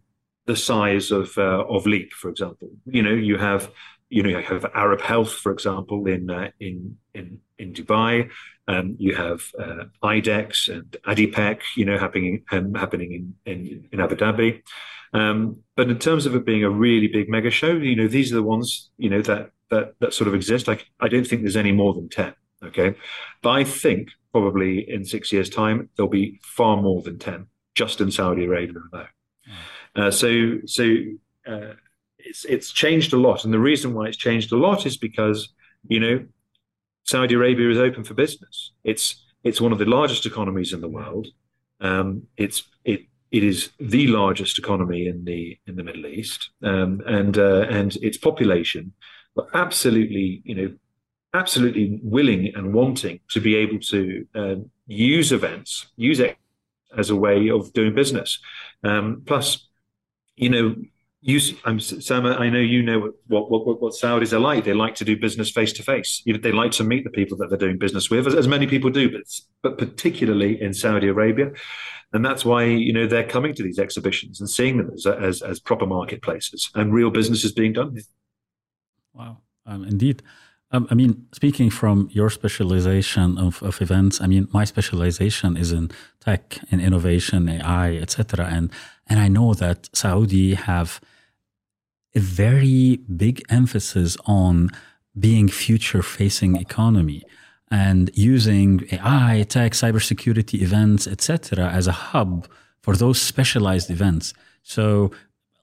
the 0.48 0.56
size 0.56 1.12
of 1.12 1.38
uh, 1.38 1.64
of 1.68 1.86
Leap, 1.86 2.12
for 2.14 2.30
example. 2.30 2.70
You 2.86 3.04
know, 3.04 3.14
you 3.14 3.38
have 3.38 3.72
you 4.10 4.24
know, 4.24 4.30
you 4.30 4.42
have 4.42 4.66
Arab 4.74 5.02
Health, 5.02 5.32
for 5.32 5.52
example, 5.52 6.08
in 6.08 6.30
uh, 6.30 6.50
in 6.60 6.98
in 7.14 7.40
in 7.58 7.74
Dubai. 7.74 8.30
Um, 8.68 8.96
you 9.00 9.16
have 9.16 9.42
uh, 9.60 9.86
IDEX 10.04 10.70
and 10.70 10.96
ADIPEC, 11.08 11.62
you 11.76 11.86
know, 11.86 11.98
happening 11.98 12.44
um, 12.52 12.74
happening 12.74 13.34
in, 13.46 13.52
in, 13.52 13.90
in 13.92 14.00
Abu 14.00 14.16
Dhabi. 14.16 14.62
Um, 15.14 15.58
but 15.76 15.90
in 15.90 15.98
terms 15.98 16.26
of 16.26 16.36
it 16.36 16.46
being 16.46 16.64
a 16.64 16.70
really 16.70 17.08
big 17.08 17.30
mega 17.30 17.50
show, 17.50 17.72
you 17.74 17.96
know, 17.96 18.08
these 18.08 18.32
are 18.32 18.36
the 18.36 18.44
ones 18.44 18.90
you 18.98 19.10
know 19.10 19.22
that 19.24 19.52
that 19.70 19.94
that 20.00 20.14
sort 20.14 20.28
of 20.28 20.34
exist. 20.34 20.68
Like, 20.68 20.86
I 21.00 21.08
don't 21.08 21.26
think 21.26 21.42
there's 21.42 21.56
any 21.56 21.72
more 21.72 21.94
than 21.94 22.10
ten. 22.10 22.34
Okay, 22.64 22.96
but 23.42 23.52
I 23.52 23.64
think 23.64 24.10
probably 24.32 24.90
in 24.90 25.06
six 25.06 25.32
years' 25.32 25.50
time 25.50 25.90
there'll 25.96 26.10
be 26.10 26.40
far 26.44 26.82
more 26.82 27.02
than 27.02 27.20
ten 27.20 27.48
just 27.76 28.02
in 28.02 28.12
Saudi 28.12 28.46
Arabia 28.46 28.76
alone. 28.92 29.08
Uh, 29.96 30.12
so 30.12 30.58
so. 30.66 30.96
Uh, 31.48 31.74
it's 32.30 32.46
it's 32.46 32.72
changed 32.72 33.12
a 33.14 33.18
lot, 33.18 33.44
and 33.44 33.54
the 33.54 33.60
reason 33.60 33.94
why 33.94 34.08
it's 34.08 34.18
changed 34.18 34.52
a 34.52 34.58
lot 34.58 34.86
is 34.86 34.98
because 34.98 35.50
you 35.88 36.00
know 36.00 36.26
Saudi 37.04 37.36
Arabia 37.36 37.70
is 37.70 37.78
open 37.78 38.04
for 38.04 38.14
business. 38.14 38.72
It's 38.84 39.26
it's 39.44 39.60
one 39.60 39.72
of 39.72 39.80
the 39.80 39.86
largest 39.86 40.26
economies 40.26 40.72
in 40.72 40.82
the 40.82 40.88
world. 40.88 41.28
Um, 41.82 42.28
it's 42.38 42.64
it 42.86 43.02
it 43.32 43.44
is 43.44 43.72
the 43.80 44.08
largest 44.08 44.60
economy 44.60 45.08
in 45.08 45.26
the 45.26 45.58
in 45.68 45.76
the 45.76 45.84
Middle 45.84 46.06
East, 46.06 46.52
um, 46.64 47.02
and 47.06 47.38
uh, 47.38 47.66
and 47.70 47.96
its 47.98 48.18
population 48.18 48.94
are 49.38 49.48
absolutely 49.54 50.42
you 50.46 50.56
know 50.56 50.76
absolutely 51.34 52.00
willing 52.04 52.52
and 52.56 52.74
wanting 52.74 53.20
to 53.30 53.40
be 53.40 53.56
able 53.56 53.80
to 53.80 54.26
uh, 54.36 54.56
use 54.88 55.32
events, 55.32 55.88
use 55.96 56.20
it 56.20 56.38
as 56.98 57.10
a 57.10 57.16
way 57.16 57.50
of 57.50 57.72
doing 57.74 57.94
business. 57.94 58.40
Um, 58.84 59.22
plus, 59.26 59.68
you 60.36 60.50
know, 60.50 60.76
you, 61.22 61.40
I'm, 61.66 61.80
Sam, 61.80 62.26
I 62.26 62.50
know 62.50 62.60
you 62.60 62.82
know 62.82 63.12
what, 63.28 63.52
what, 63.52 63.68
what, 63.68 63.82
what 63.82 63.94
Saudis 63.94 64.32
are 64.32 64.40
like. 64.40 64.64
They 64.64 64.74
like 64.74 64.96
to 64.96 65.06
do 65.06 65.18
business 65.18 65.52
face 65.52 65.74
to 65.74 65.84
face. 65.84 66.24
They 66.26 66.52
like 66.52 66.72
to 66.74 66.84
meet 66.84 67.04
the 67.04 67.10
people 67.10 67.38
that 67.38 67.50
they're 67.50 67.58
doing 67.58 67.78
business 67.78 68.10
with, 68.10 68.28
as, 68.28 68.36
as 68.36 68.48
many 68.48 68.68
people 68.68 68.90
do, 68.90 69.12
but, 69.12 69.24
but 69.62 69.78
particularly 69.78 70.62
in 70.62 70.74
Saudi 70.74 71.08
Arabia. 71.08 71.52
And 72.14 72.26
that's 72.26 72.46
why, 72.46 72.64
you 72.64 72.94
know, 72.94 73.06
they're 73.06 73.28
coming 73.28 73.54
to 73.56 73.64
these 73.64 73.80
exhibitions 73.80 74.40
and 74.40 74.50
seeing 74.50 74.78
them 74.78 74.92
as, 74.94 75.06
as, 75.06 75.42
as 75.42 75.60
proper 75.60 75.86
marketplaces 75.86 76.72
and 76.74 76.94
real 76.94 77.12
business 77.12 77.44
is 77.44 77.52
being 77.52 77.74
done. 77.74 77.98
Wow, 79.14 79.40
um, 79.66 79.84
indeed. 79.84 80.24
Um, 80.72 80.88
I 80.92 80.94
mean, 80.94 81.28
speaking 81.34 81.70
from 81.70 82.10
your 82.12 82.30
specialization 82.30 83.38
of, 83.38 83.62
of 83.64 83.82
events, 83.82 84.22
I 84.22 84.28
mean, 84.28 84.48
my 84.52 84.64
specialization 84.66 85.58
is 85.58 85.72
in 85.72 85.90
tech 86.20 86.60
and 86.72 86.80
innovation, 86.80 87.50
AI, 87.50 87.96
etc. 87.96 88.46
And 88.46 88.72
and 89.08 89.20
I 89.20 89.28
know 89.28 89.56
that 89.56 89.90
Saudi 89.94 90.54
have 90.54 91.02
a 92.16 92.20
very 92.20 92.98
big 93.16 93.42
emphasis 93.50 94.18
on 94.26 94.70
being 95.18 95.48
future-facing 95.48 96.56
economy 96.56 97.24
and 97.72 98.10
using 98.14 98.88
AI, 98.92 99.46
tech, 99.48 99.74
cybersecurity 99.74 100.62
events, 100.62 101.08
etc., 101.08 101.70
as 101.70 101.88
a 101.88 101.92
hub 101.92 102.48
for 102.82 102.96
those 102.96 103.22
specialized 103.22 103.90
events. 103.92 104.34
So 104.64 105.12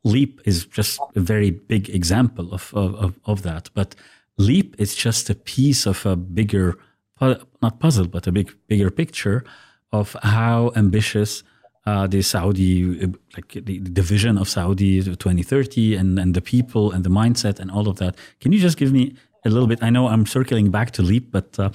Leap 0.05 0.41
is 0.45 0.67
just 0.67 1.01
a 1.17 1.21
very 1.21 1.51
big 1.51 1.89
example 1.91 2.55
of, 2.55 2.73
of, 2.75 3.19
of 3.25 3.43
that. 3.43 3.71
But 3.75 3.97
Leap 4.39 4.77
is 4.79 4.95
just 4.95 5.29
a 5.31 5.35
piece 5.35 5.87
of 5.87 6.07
a 6.07 6.15
bigger, 6.15 6.79
not 7.21 7.81
puzzle, 7.81 8.07
but 8.07 8.27
a 8.27 8.33
big, 8.33 8.55
bigger 8.69 8.91
picture 8.91 9.45
of 9.93 10.17
how 10.23 10.73
ambitious 10.77 11.43
uh, 11.87 12.07
the 12.07 12.21
Saudi, 12.21 13.07
like 13.37 13.53
the, 13.53 13.79
the 13.79 14.03
vision 14.03 14.39
of 14.39 14.49
Saudi 14.49 15.03
2030 15.03 15.95
and, 15.95 16.19
and 16.19 16.35
the 16.35 16.41
people 16.41 16.91
and 16.91 17.05
the 17.05 17.11
mindset 17.11 17.61
and 17.61 17.71
all 17.71 17.89
of 17.89 17.99
that. 17.99 18.17
Can 18.41 18.53
you 18.53 18.59
just 18.59 18.77
give 18.77 18.93
me 18.93 19.15
a 19.45 19.51
little 19.51 19.69
bit? 19.69 19.83
I 19.83 19.91
know 19.91 20.09
I'm 20.09 20.27
circling 20.27 20.71
back 20.71 20.91
to 20.93 21.03
Leap, 21.03 21.31
but 21.31 21.59
uh, 21.59 21.71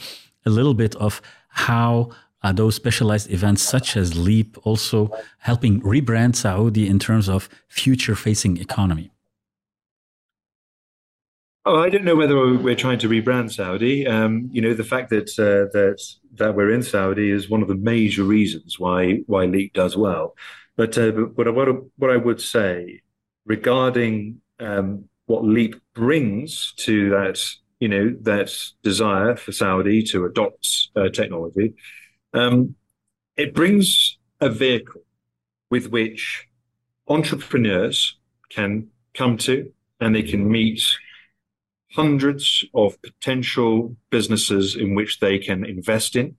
a 0.46 0.50
little 0.50 0.74
bit 0.74 0.96
of 0.96 1.22
how 1.50 2.10
uh, 2.44 2.52
those 2.52 2.76
specialized 2.76 3.32
events 3.32 3.62
such 3.62 3.96
as 3.96 4.18
Leap 4.18 4.58
also 4.64 5.10
helping 5.40 5.82
rebrand 5.82 6.36
Saudi 6.36 6.88
in 6.88 7.00
terms 7.00 7.30
of 7.30 7.50
future 7.68 8.16
facing 8.16 8.58
economy? 8.58 9.11
Oh, 11.64 11.80
I 11.80 11.90
don't 11.90 12.04
know 12.06 12.16
whether 12.16 12.58
we're 12.58 12.76
trying 12.76 12.98
to 13.00 13.10
rebrand 13.10 13.52
Saudi. 13.52 14.08
Um, 14.08 14.50
you 14.52 14.62
know, 14.62 14.74
the 14.74 14.84
fact 14.84 15.12
that 15.12 15.30
uh, 15.38 15.70
that 15.74 16.02
that 16.34 16.56
we're 16.56 16.72
in 16.72 16.82
Saudi 16.82 17.30
is 17.30 17.52
one 17.52 17.62
of 17.62 17.68
the 17.68 17.76
major 17.76 18.24
reasons 18.24 18.80
why 18.80 19.20
why 19.28 19.46
Leap 19.46 19.74
does 19.74 19.96
well. 19.96 20.36
But 20.76 20.98
uh, 20.98 21.12
but 21.12 21.54
what 21.54 21.68
what 21.98 22.10
I 22.10 22.18
would 22.18 22.42
say 22.42 23.02
regarding 23.46 24.42
um, 24.60 25.06
what 25.28 25.46
Leap 25.46 25.76
brings 25.94 26.74
to 26.78 27.12
that 27.12 27.40
you 27.80 27.88
know 27.88 28.16
that 28.22 28.52
desire 28.82 29.36
for 29.36 29.52
Saudi 29.52 30.02
to 30.06 30.26
adopt 30.26 30.90
uh, 30.96 31.10
technology, 31.10 31.76
um, 32.34 32.74
it 33.38 33.54
brings 33.54 34.18
a 34.40 34.50
vehicle 34.50 35.02
with 35.70 35.92
which 35.92 36.48
entrepreneurs 37.08 38.18
can 38.50 38.88
come 39.14 39.38
to 39.38 39.72
and 40.00 40.16
they 40.16 40.24
can 40.24 40.50
meet 40.52 40.82
hundreds 41.96 42.64
of 42.74 43.02
potential 43.02 43.96
businesses 44.10 44.76
in 44.76 44.96
which 44.96 45.20
they 45.20 45.38
can 45.38 45.66
invest 45.66 46.16
in. 46.16 46.36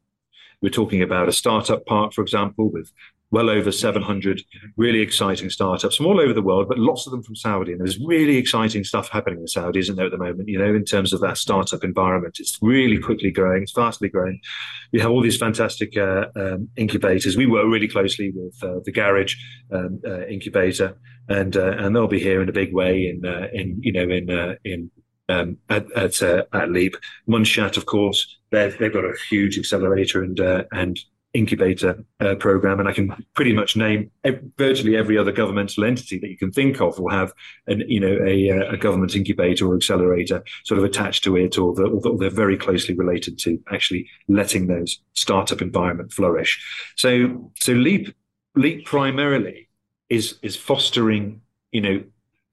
We're 0.60 0.70
talking 0.70 1.02
about 1.02 1.28
a 1.28 1.32
startup 1.32 1.84
park, 1.86 2.12
for 2.12 2.22
example, 2.22 2.70
with 2.70 2.92
well 3.32 3.48
over 3.48 3.72
700 3.72 4.42
really 4.76 5.00
exciting 5.00 5.48
startups 5.50 5.96
from 5.96 6.06
all 6.06 6.20
over 6.20 6.34
the 6.34 6.42
world, 6.42 6.68
but 6.68 6.78
lots 6.78 7.06
of 7.06 7.10
them 7.10 7.22
from 7.22 7.34
Saudi. 7.34 7.72
And 7.72 7.80
there's 7.80 7.98
really 7.98 8.36
exciting 8.36 8.84
stuff 8.84 9.08
happening 9.08 9.40
in 9.40 9.48
Saudi, 9.48 9.80
isn't 9.80 9.96
there, 9.96 10.06
at 10.06 10.12
the 10.12 10.18
moment, 10.18 10.48
you 10.48 10.58
know, 10.58 10.74
in 10.74 10.84
terms 10.84 11.12
of 11.12 11.20
that 11.22 11.38
startup 11.38 11.82
environment. 11.82 12.36
It's 12.38 12.58
really 12.60 12.98
quickly 12.98 13.30
growing, 13.30 13.62
it's 13.62 13.72
fastly 13.72 14.10
growing. 14.10 14.38
We 14.92 15.00
have 15.00 15.10
all 15.10 15.22
these 15.22 15.38
fantastic 15.38 15.96
uh, 15.96 16.26
um, 16.36 16.68
incubators. 16.76 17.36
We 17.36 17.46
work 17.46 17.66
really 17.66 17.88
closely 17.88 18.32
with 18.34 18.62
uh, 18.62 18.80
the 18.84 18.92
Garage 18.92 19.34
um, 19.72 20.00
uh, 20.06 20.26
incubator, 20.26 20.96
and 21.28 21.56
uh, 21.56 21.72
and 21.78 21.96
they'll 21.96 22.08
be 22.08 22.20
here 22.20 22.42
in 22.42 22.50
a 22.50 22.52
big 22.52 22.74
way 22.74 23.06
in, 23.06 23.24
uh, 23.24 23.48
in 23.52 23.78
you 23.80 23.92
know, 23.92 24.08
in, 24.14 24.28
uh, 24.28 24.54
in 24.64 24.90
um, 25.28 25.58
at 25.68 25.90
at, 25.92 26.22
uh, 26.22 26.44
at 26.52 26.70
Leap. 26.70 26.96
Monsha'at, 27.28 27.76
of 27.76 27.86
course, 27.86 28.38
they've 28.50 28.78
got 28.78 29.04
a 29.04 29.14
huge 29.28 29.58
accelerator 29.58 30.22
and 30.22 30.40
uh, 30.40 30.64
and 30.72 30.98
incubator 31.34 32.04
uh, 32.20 32.34
program, 32.34 32.78
and 32.78 32.88
I 32.88 32.92
can 32.92 33.14
pretty 33.34 33.52
much 33.52 33.76
name 33.76 34.10
virtually 34.58 34.96
every 34.96 35.16
other 35.16 35.32
governmental 35.32 35.84
entity 35.84 36.18
that 36.18 36.28
you 36.28 36.36
can 36.36 36.52
think 36.52 36.80
of 36.80 36.98
will 36.98 37.10
have 37.10 37.32
an 37.66 37.82
you 37.88 38.00
know 38.00 38.18
a, 38.24 38.50
uh, 38.50 38.72
a 38.72 38.76
government 38.76 39.14
incubator 39.14 39.66
or 39.66 39.76
accelerator 39.76 40.42
sort 40.64 40.78
of 40.78 40.84
attached 40.84 41.24
to 41.24 41.36
it, 41.36 41.58
or, 41.58 41.74
the, 41.74 41.84
or 41.84 42.18
they're 42.18 42.30
very 42.30 42.56
closely 42.56 42.94
related 42.94 43.38
to 43.38 43.58
actually 43.72 44.08
letting 44.28 44.66
those 44.66 45.00
startup 45.14 45.62
environment 45.62 46.12
flourish. 46.12 46.62
So 46.96 47.52
so 47.60 47.72
Leap 47.72 48.14
Leap 48.54 48.84
primarily 48.84 49.68
is 50.10 50.38
is 50.42 50.56
fostering 50.56 51.40
you 51.70 51.80
know 51.80 52.02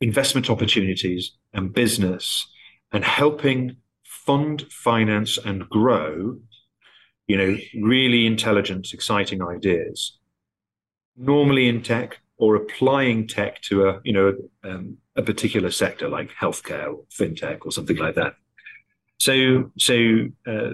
investment 0.02 0.50
opportunities 0.50 1.32
and 1.54 1.74
business 1.74 2.48
and 2.92 3.04
helping 3.04 3.78
fund, 4.04 4.66
finance, 4.72 5.38
and 5.38 5.68
grow, 5.70 6.38
you 7.28 7.38
know, 7.38 7.58
really 7.82 8.26
intelligent, 8.26 8.94
exciting 8.94 9.42
ideas. 9.42 10.18
Normally 11.16 11.68
in 11.68 11.82
tech 11.82 12.20
or 12.38 12.56
applying 12.56 13.28
tech 13.28 13.62
to 13.62 13.88
a, 13.88 14.00
you 14.04 14.14
know, 14.14 14.36
um, 14.64 14.98
a 15.16 15.22
particular 15.22 15.70
sector 15.70 16.08
like 16.08 16.32
healthcare 16.32 16.94
or 16.94 17.04
fintech 17.12 17.66
or 17.66 17.72
something 17.72 17.98
like 17.98 18.16
that. 18.16 18.34
So, 19.20 19.72
so 19.78 20.28
uh, 20.48 20.72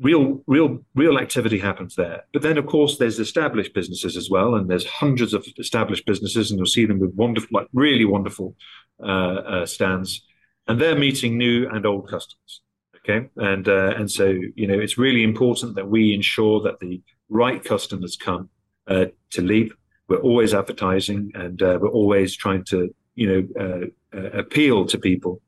real, 0.00 0.42
real, 0.46 0.78
real 0.94 1.18
activity 1.18 1.58
happens 1.58 1.96
there. 1.96 2.22
But 2.32 2.42
then, 2.42 2.56
of 2.56 2.66
course, 2.66 2.98
there's 2.98 3.18
established 3.18 3.74
businesses 3.74 4.16
as 4.16 4.30
well, 4.30 4.54
and 4.54 4.70
there's 4.70 4.86
hundreds 4.86 5.34
of 5.34 5.44
established 5.58 6.06
businesses, 6.06 6.50
and 6.50 6.58
you'll 6.58 6.66
see 6.66 6.86
them 6.86 7.00
with 7.00 7.14
wonderful, 7.14 7.48
like 7.52 7.66
really 7.72 8.04
wonderful 8.04 8.54
uh, 9.02 9.06
uh, 9.06 9.66
stands 9.66 10.22
and 10.68 10.80
they're 10.80 10.98
meeting 10.98 11.36
new 11.36 11.68
and 11.68 11.84
old 11.86 12.08
customers. 12.08 12.60
Okay, 12.98 13.28
and 13.36 13.66
uh, 13.68 13.94
and 13.96 14.10
so 14.10 14.26
you 14.54 14.66
know 14.66 14.78
it's 14.78 14.98
really 14.98 15.24
important 15.24 15.74
that 15.76 15.88
we 15.88 16.14
ensure 16.14 16.60
that 16.62 16.78
the 16.78 17.00
right 17.28 17.64
customers 17.64 18.16
come 18.16 18.50
uh, 18.86 19.06
to 19.30 19.42
Leap. 19.42 19.72
We're 20.08 20.18
always 20.18 20.54
advertising, 20.54 21.32
and 21.34 21.60
uh, 21.62 21.78
we're 21.80 21.88
always 21.88 22.36
trying 22.36 22.64
to 22.64 22.94
you 23.14 23.26
know 23.26 23.48
uh, 23.60 24.16
uh, 24.16 24.30
appeal 24.30 24.84
to 24.86 24.98
people 24.98 25.40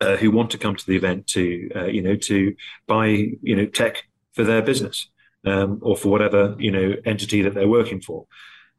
uh, 0.00 0.16
who 0.16 0.30
want 0.30 0.50
to 0.50 0.58
come 0.58 0.76
to 0.76 0.86
the 0.86 0.96
event 0.96 1.26
to 1.28 1.70
you 1.90 2.02
know 2.02 2.16
to 2.16 2.54
buy 2.86 3.06
you 3.06 3.56
know 3.56 3.66
tech 3.66 4.04
for 4.32 4.44
their 4.44 4.62
business 4.62 5.08
um, 5.46 5.78
or 5.82 5.96
for 5.96 6.08
whatever 6.08 6.54
you 6.58 6.70
know 6.70 6.94
entity 7.04 7.42
that 7.42 7.54
they're 7.54 7.68
working 7.68 8.00
for 8.00 8.26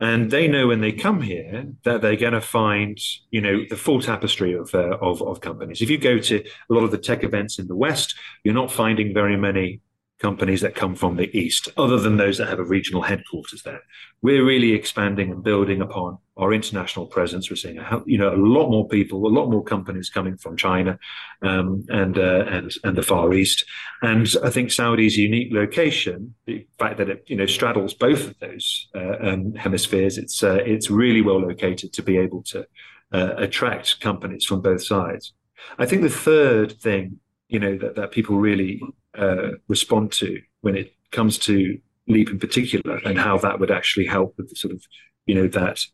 and 0.02 0.32
they 0.32 0.48
know 0.48 0.68
when 0.68 0.82
they 0.82 0.92
come 0.92 1.22
here 1.22 1.68
that 1.84 2.02
they're 2.02 2.18
going 2.18 2.34
to 2.34 2.42
find 2.42 3.00
you 3.30 3.40
know 3.40 3.64
the 3.70 3.78
full 3.78 4.02
tapestry 4.02 4.54
of, 4.54 4.74
uh, 4.76 4.98
of 5.02 5.22
of 5.22 5.40
companies 5.40 5.82
if 5.82 5.90
you 5.90 5.98
go 5.98 6.18
to 6.18 6.44
a 6.70 6.74
lot 6.74 6.84
of 6.84 6.92
the 6.92 6.98
tech 6.98 7.24
events 7.24 7.60
in 7.60 7.68
the 7.68 7.76
west 7.76 8.16
you're 8.44 8.54
not 8.54 8.72
finding 8.72 9.14
very 9.14 9.38
many 9.38 9.80
companies 10.22 10.62
that 10.62 10.76
come 10.76 10.96
from 10.96 11.18
the 11.18 11.36
east, 11.38 11.68
other 11.78 12.00
than 12.00 12.18
those 12.18 12.38
that 12.38 12.48
have 12.48 12.60
a 12.60 12.64
regional 12.64 13.02
headquarters 13.02 13.64
there. 13.64 13.82
We're 14.22 14.46
really 14.46 14.74
expanding 14.74 15.32
and 15.32 15.44
building 15.44 15.82
upon 15.82 16.20
our 16.42 16.52
international 16.52 17.06
presence. 17.06 17.50
We're 17.50 17.56
seeing 17.56 17.78
a, 17.78 18.02
you 18.06 18.18
know 18.18 18.34
a 18.34 18.36
lot 18.36 18.70
more 18.70 18.88
people, 18.88 19.26
a 19.26 19.30
lot 19.30 19.50
more 19.50 19.64
companies 19.64 20.10
coming 20.10 20.36
from 20.38 20.58
China 20.58 20.98
um, 21.42 21.86
and 21.90 22.18
uh, 22.18 22.46
and 22.50 22.72
and 22.84 22.98
the 22.98 23.04
Far 23.04 23.34
East. 23.34 23.64
And 24.02 24.28
I 24.44 24.50
think 24.50 24.72
Saudi's 24.72 25.16
unique 25.16 25.54
location, 25.54 26.34
the 26.46 26.68
fact 26.80 26.98
that 26.98 27.10
it 27.10 27.24
you 27.28 27.36
know 27.36 27.46
straddles 27.46 27.94
both 27.94 28.28
of 28.28 28.40
those 28.40 28.90
uh, 28.96 29.18
um, 29.22 29.54
hemispheres, 29.54 30.18
it's 30.18 30.44
uh, 30.44 30.60
it's 30.66 30.90
really 30.90 31.22
well 31.22 31.40
located 31.40 31.94
to 31.94 32.04
be 32.04 32.18
able 32.18 32.44
to 32.44 32.66
uh, 33.14 33.34
attract 33.38 34.02
companies 34.02 34.44
from 34.44 34.62
both 34.62 34.84
sides. 34.84 35.34
I 35.78 35.86
think 35.86 36.02
the 36.02 36.10
third 36.10 36.74
thing 36.82 37.20
you 37.50 37.60
know 37.60 37.78
that, 37.78 37.96
that 37.96 38.12
people 38.12 38.38
really 38.38 38.82
uh, 39.18 39.52
respond 39.68 40.12
to 40.14 40.42
when 40.62 40.76
it 40.76 40.96
comes 41.12 41.38
to 41.38 41.78
leap 42.08 42.30
in 42.30 42.40
particular 42.40 43.00
and 43.06 43.20
how 43.20 43.38
that 43.38 43.60
would 43.60 43.70
actually 43.70 44.08
help 44.08 44.34
with 44.38 44.50
the 44.50 44.56
sort 44.56 44.74
of 44.74 44.84
you 45.28 45.36
know 45.36 45.48
that 45.48 45.86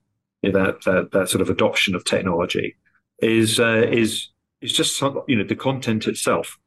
you 0.41 0.51
know, 0.51 0.65
that, 0.65 0.83
that 0.83 1.11
that 1.11 1.29
sort 1.29 1.41
of 1.41 1.49
adoption 1.49 1.95
of 1.95 2.03
technology 2.03 2.75
is 3.19 3.59
uh, 3.59 3.87
is 3.89 4.29
is 4.61 4.73
just 4.73 5.01
you 5.27 5.35
know 5.35 5.43
the 5.43 5.55
content 5.55 6.07
itself 6.07 6.57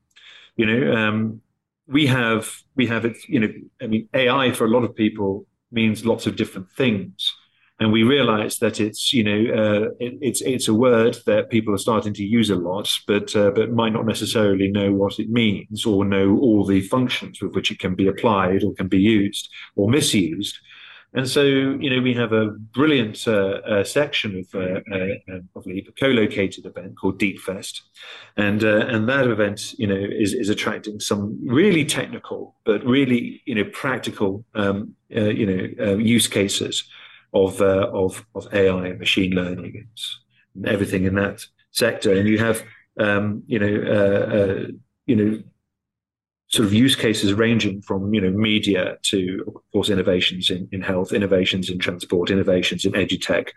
you 0.57 0.67
know 0.67 0.93
um, 0.93 1.41
we 1.87 2.07
have 2.07 2.63
we 2.77 2.87
have 2.87 3.05
it 3.05 3.17
you 3.29 3.41
know 3.41 3.49
i 3.83 3.87
mean 3.87 4.09
ai 4.15 4.53
for 4.53 4.65
a 4.65 4.71
lot 4.71 4.85
of 4.85 4.95
people 4.95 5.47
means 5.73 6.05
lots 6.05 6.27
of 6.27 6.37
different 6.37 6.71
things 6.71 7.35
and 7.81 7.91
we 7.91 8.03
realize 8.03 8.59
that 8.59 8.79
it's 8.79 9.13
you 9.13 9.25
know 9.25 9.55
uh, 9.55 9.89
it, 9.99 10.19
it's 10.21 10.43
it's 10.43 10.69
a 10.69 10.75
word 10.75 11.17
that 11.25 11.49
people 11.49 11.75
are 11.75 11.79
starting 11.79 12.13
to 12.13 12.23
use 12.23 12.51
a 12.51 12.55
lot, 12.55 12.93
but 13.07 13.35
uh, 13.35 13.51
but 13.51 13.73
might 13.73 13.95
not 13.95 14.07
necessarily 14.07 14.71
know 14.71 14.93
what 14.93 15.19
it 15.19 15.31
means 15.31 15.87
or 15.87 16.05
know 16.05 16.37
all 16.39 16.65
the 16.65 16.83
functions 16.83 17.41
with 17.41 17.55
which 17.55 17.71
it 17.71 17.79
can 17.79 17.95
be 17.95 18.07
applied 18.07 18.63
or 18.63 18.75
can 18.75 18.89
be 18.89 19.01
used 19.01 19.49
or 19.77 19.89
misused. 19.89 20.59
And 21.13 21.29
so, 21.29 21.43
you 21.43 21.91
know, 21.91 22.01
we 22.01 22.15
have 22.15 22.33
a 22.33 22.51
brilliant 22.51 23.27
uh, 23.27 23.61
uh, 23.67 23.85
section 23.85 24.39
of, 24.39 24.55
uh, 24.55 24.81
uh 24.95 25.41
of 25.57 25.67
Leap, 25.67 25.89
a 25.89 25.93
co-located 25.93 26.67
event 26.67 26.97
called 26.97 27.19
DeepFest, 27.19 27.81
and 28.37 28.63
uh, 28.63 28.87
and 28.87 29.09
that 29.09 29.27
event, 29.27 29.75
you 29.77 29.89
know, 29.89 29.97
is 29.97 30.33
is 30.35 30.49
attracting 30.49 31.01
some 31.01 31.37
really 31.45 31.85
technical 31.85 32.55
but 32.65 32.85
really, 32.85 33.43
you 33.45 33.57
know, 33.57 33.65
practical, 33.73 34.45
um, 34.55 34.95
uh, 35.17 35.23
you 35.23 35.47
know, 35.47 35.95
use 35.95 36.29
cases 36.29 36.85
of 37.35 37.61
of 37.61 38.25
of 38.37 38.47
AI 38.55 38.87
and 38.87 38.99
machine 39.01 39.33
learning 39.33 39.89
and 40.55 40.69
everything 40.69 41.05
in 41.05 41.17
that 41.17 41.45
sector. 41.73 42.15
And 42.15 42.29
you 42.29 42.39
have, 42.39 42.63
um, 43.01 43.43
you 43.49 43.59
know, 43.59 44.69
you 45.07 45.17
know 45.17 45.43
sort 46.51 46.67
of 46.67 46.75
use 46.75 46.97
cases 46.97 47.33
ranging 47.33 47.81
from 47.81 48.13
you 48.13 48.21
know 48.21 48.31
media 48.31 48.99
to 49.03 49.45
of 49.47 49.63
course 49.73 49.89
innovations 49.89 50.51
in, 50.51 50.69
in 50.73 50.83
health 50.83 51.13
innovations 51.13 51.71
in 51.71 51.79
transport 51.79 52.31
innovations 52.31 52.85
in 52.85 52.93
edutech 52.93 53.51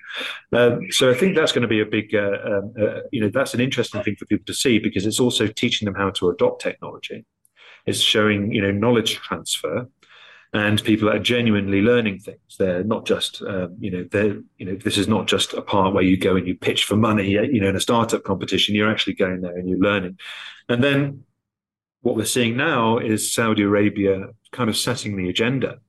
um, 0.54 0.80
so 0.92 1.10
i 1.10 1.14
think 1.14 1.36
that's 1.36 1.52
going 1.52 1.64
to 1.64 1.68
be 1.68 1.82
a 1.82 1.86
big 1.86 2.14
uh, 2.14 2.38
um, 2.46 2.74
uh, 2.80 3.00
you 3.12 3.20
know 3.20 3.30
that's 3.30 3.54
an 3.54 3.60
interesting 3.60 4.02
thing 4.04 4.16
for 4.16 4.26
people 4.26 4.46
to 4.46 4.54
see 4.54 4.80
because 4.80 5.06
it's 5.06 5.20
also 5.20 5.48
teaching 5.48 5.86
them 5.86 5.96
how 5.96 6.10
to 6.12 6.30
adopt 6.30 6.62
technology 6.62 7.26
it's 7.86 8.00
showing 8.00 8.52
you 8.52 8.62
know 8.62 8.72
knowledge 8.72 9.16
transfer 9.16 9.88
and 10.56 10.84
people 10.84 11.10
are 11.10 11.18
genuinely 11.18 11.82
learning 11.82 12.20
things. 12.20 12.58
They're 12.60 12.84
not 12.84 13.08
just, 13.08 13.42
um, 13.42 13.76
you 13.80 13.90
know, 13.90 14.08
they're, 14.12 14.38
you 14.60 14.68
know, 14.68 14.76
this 14.76 15.00
is 15.00 15.08
not 15.08 15.26
just 15.26 15.54
a 15.54 15.64
part 15.64 15.96
where 15.96 16.04
you 16.04 16.16
go 16.16 16.36
and 16.36 16.48
you 16.48 16.54
pitch 16.54 16.86
for 16.86 16.96
money, 16.96 17.32
you 17.32 17.60
know, 17.60 17.70
in 17.70 17.76
a 17.76 17.80
startup 17.80 18.24
competition. 18.24 18.76
You're 18.76 18.92
actually 18.92 19.16
going 19.16 19.42
there 19.42 19.58
and 19.58 19.68
you're 19.68 19.80
learning. 19.80 20.20
And 20.70 20.84
then 20.84 21.24
what 22.04 22.18
we're 22.18 22.26
seeing 22.26 22.56
now 22.56 22.98
is 22.98 23.34
Saudi 23.34 23.64
Arabia 23.64 24.28
kind 24.52 24.70
of 24.70 24.78
setting 24.78 25.16
the 25.16 25.30
agenda, 25.30 25.80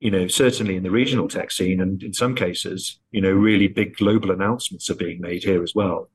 you 0.00 0.10
know, 0.10 0.26
certainly 0.26 0.76
in 0.76 0.82
the 0.82 0.90
regional 0.90 1.28
tech 1.28 1.52
scene. 1.52 1.80
And 1.80 2.02
in 2.02 2.12
some 2.12 2.34
cases, 2.34 2.98
you 3.12 3.20
know, 3.20 3.30
really 3.30 3.68
big 3.68 3.96
global 3.96 4.32
announcements 4.32 4.90
are 4.90 4.96
being 4.96 5.20
made 5.20 5.44
here 5.44 5.62
as 5.62 5.72
well. 5.72 6.10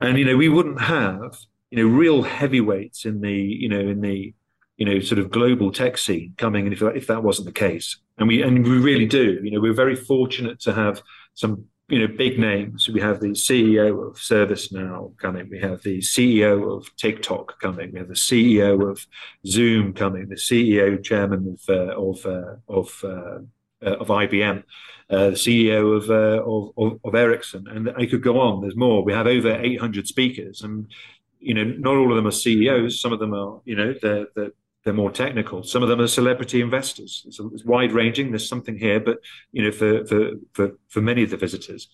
And, 0.00 0.18
you 0.18 0.26
know, 0.26 0.36
we 0.36 0.50
wouldn't 0.50 0.82
have, 0.82 1.38
you 1.70 1.78
know, 1.78 1.88
real 1.88 2.22
heavyweights 2.22 3.06
in 3.06 3.22
the, 3.22 3.32
you 3.32 3.68
know, 3.68 3.80
in 3.80 4.02
the, 4.02 4.34
you 4.76 4.84
know, 4.84 5.00
sort 5.00 5.18
of 5.18 5.30
global 5.30 5.72
tech 5.72 5.96
scene 5.96 6.34
coming 6.36 6.66
in 6.66 6.74
if, 6.74 6.82
if 6.82 7.06
that 7.06 7.22
wasn't 7.22 7.46
the 7.46 7.52
case. 7.52 7.98
And 8.18 8.28
we, 8.28 8.42
and 8.42 8.62
we 8.62 8.78
really 8.78 9.06
do, 9.06 9.40
you 9.42 9.50
know, 9.50 9.60
we're 9.60 9.72
very 9.72 9.96
fortunate 9.96 10.60
to 10.60 10.74
have 10.74 11.02
some 11.32 11.64
you 11.88 11.98
know, 11.98 12.14
big 12.14 12.38
names. 12.38 12.88
We 12.88 13.00
have 13.00 13.20
the 13.20 13.28
CEO 13.28 14.06
of 14.06 14.16
ServiceNow 14.16 15.16
coming. 15.16 15.48
We 15.50 15.58
have 15.60 15.82
the 15.82 15.98
CEO 15.98 16.76
of 16.76 16.94
TikTok 16.96 17.60
coming. 17.60 17.92
We 17.92 17.98
have 17.98 18.08
the 18.08 18.14
CEO 18.14 18.90
of 18.90 19.06
Zoom 19.46 19.94
coming. 19.94 20.28
The 20.28 20.34
CEO 20.34 21.02
chairman 21.02 21.56
of 21.56 21.68
uh, 21.68 21.94
of 21.96 22.26
uh, 22.26 22.56
of 22.68 23.04
uh, 23.04 23.38
of 23.80 24.08
IBM. 24.08 24.64
Uh, 25.10 25.30
the 25.30 25.36
CEO 25.36 25.96
of, 25.96 26.10
uh, 26.10 26.44
of, 26.44 26.72
of 26.76 27.00
of 27.02 27.14
Ericsson, 27.14 27.66
and 27.68 27.90
I 27.96 28.04
could 28.04 28.22
go 28.22 28.38
on. 28.38 28.60
There's 28.60 28.76
more. 28.76 29.02
We 29.02 29.14
have 29.14 29.26
over 29.26 29.58
800 29.58 30.06
speakers, 30.06 30.60
and 30.60 30.92
you 31.40 31.54
know, 31.54 31.64
not 31.64 31.96
all 31.96 32.10
of 32.10 32.16
them 32.16 32.26
are 32.26 32.32
CEOs. 32.32 33.00
Some 33.00 33.12
of 33.12 33.18
them 33.18 33.32
are, 33.32 33.60
you 33.64 33.76
know, 33.76 33.94
they're, 34.02 34.26
they're 34.34 34.52
they're 34.88 34.94
more 34.94 35.10
technical. 35.10 35.62
Some 35.62 35.82
of 35.82 35.90
them 35.90 36.00
are 36.00 36.06
celebrity 36.06 36.62
investors. 36.62 37.22
It's, 37.26 37.38
it's 37.38 37.64
wide 37.66 37.92
ranging. 37.92 38.30
There's 38.30 38.48
something 38.48 38.78
here, 38.78 38.98
but 38.98 39.18
you 39.52 39.62
know, 39.62 39.70
for, 39.70 40.06
for 40.06 40.30
for 40.54 40.70
for 40.88 41.02
many 41.02 41.22
of 41.22 41.28
the 41.28 41.36
visitors, 41.36 41.88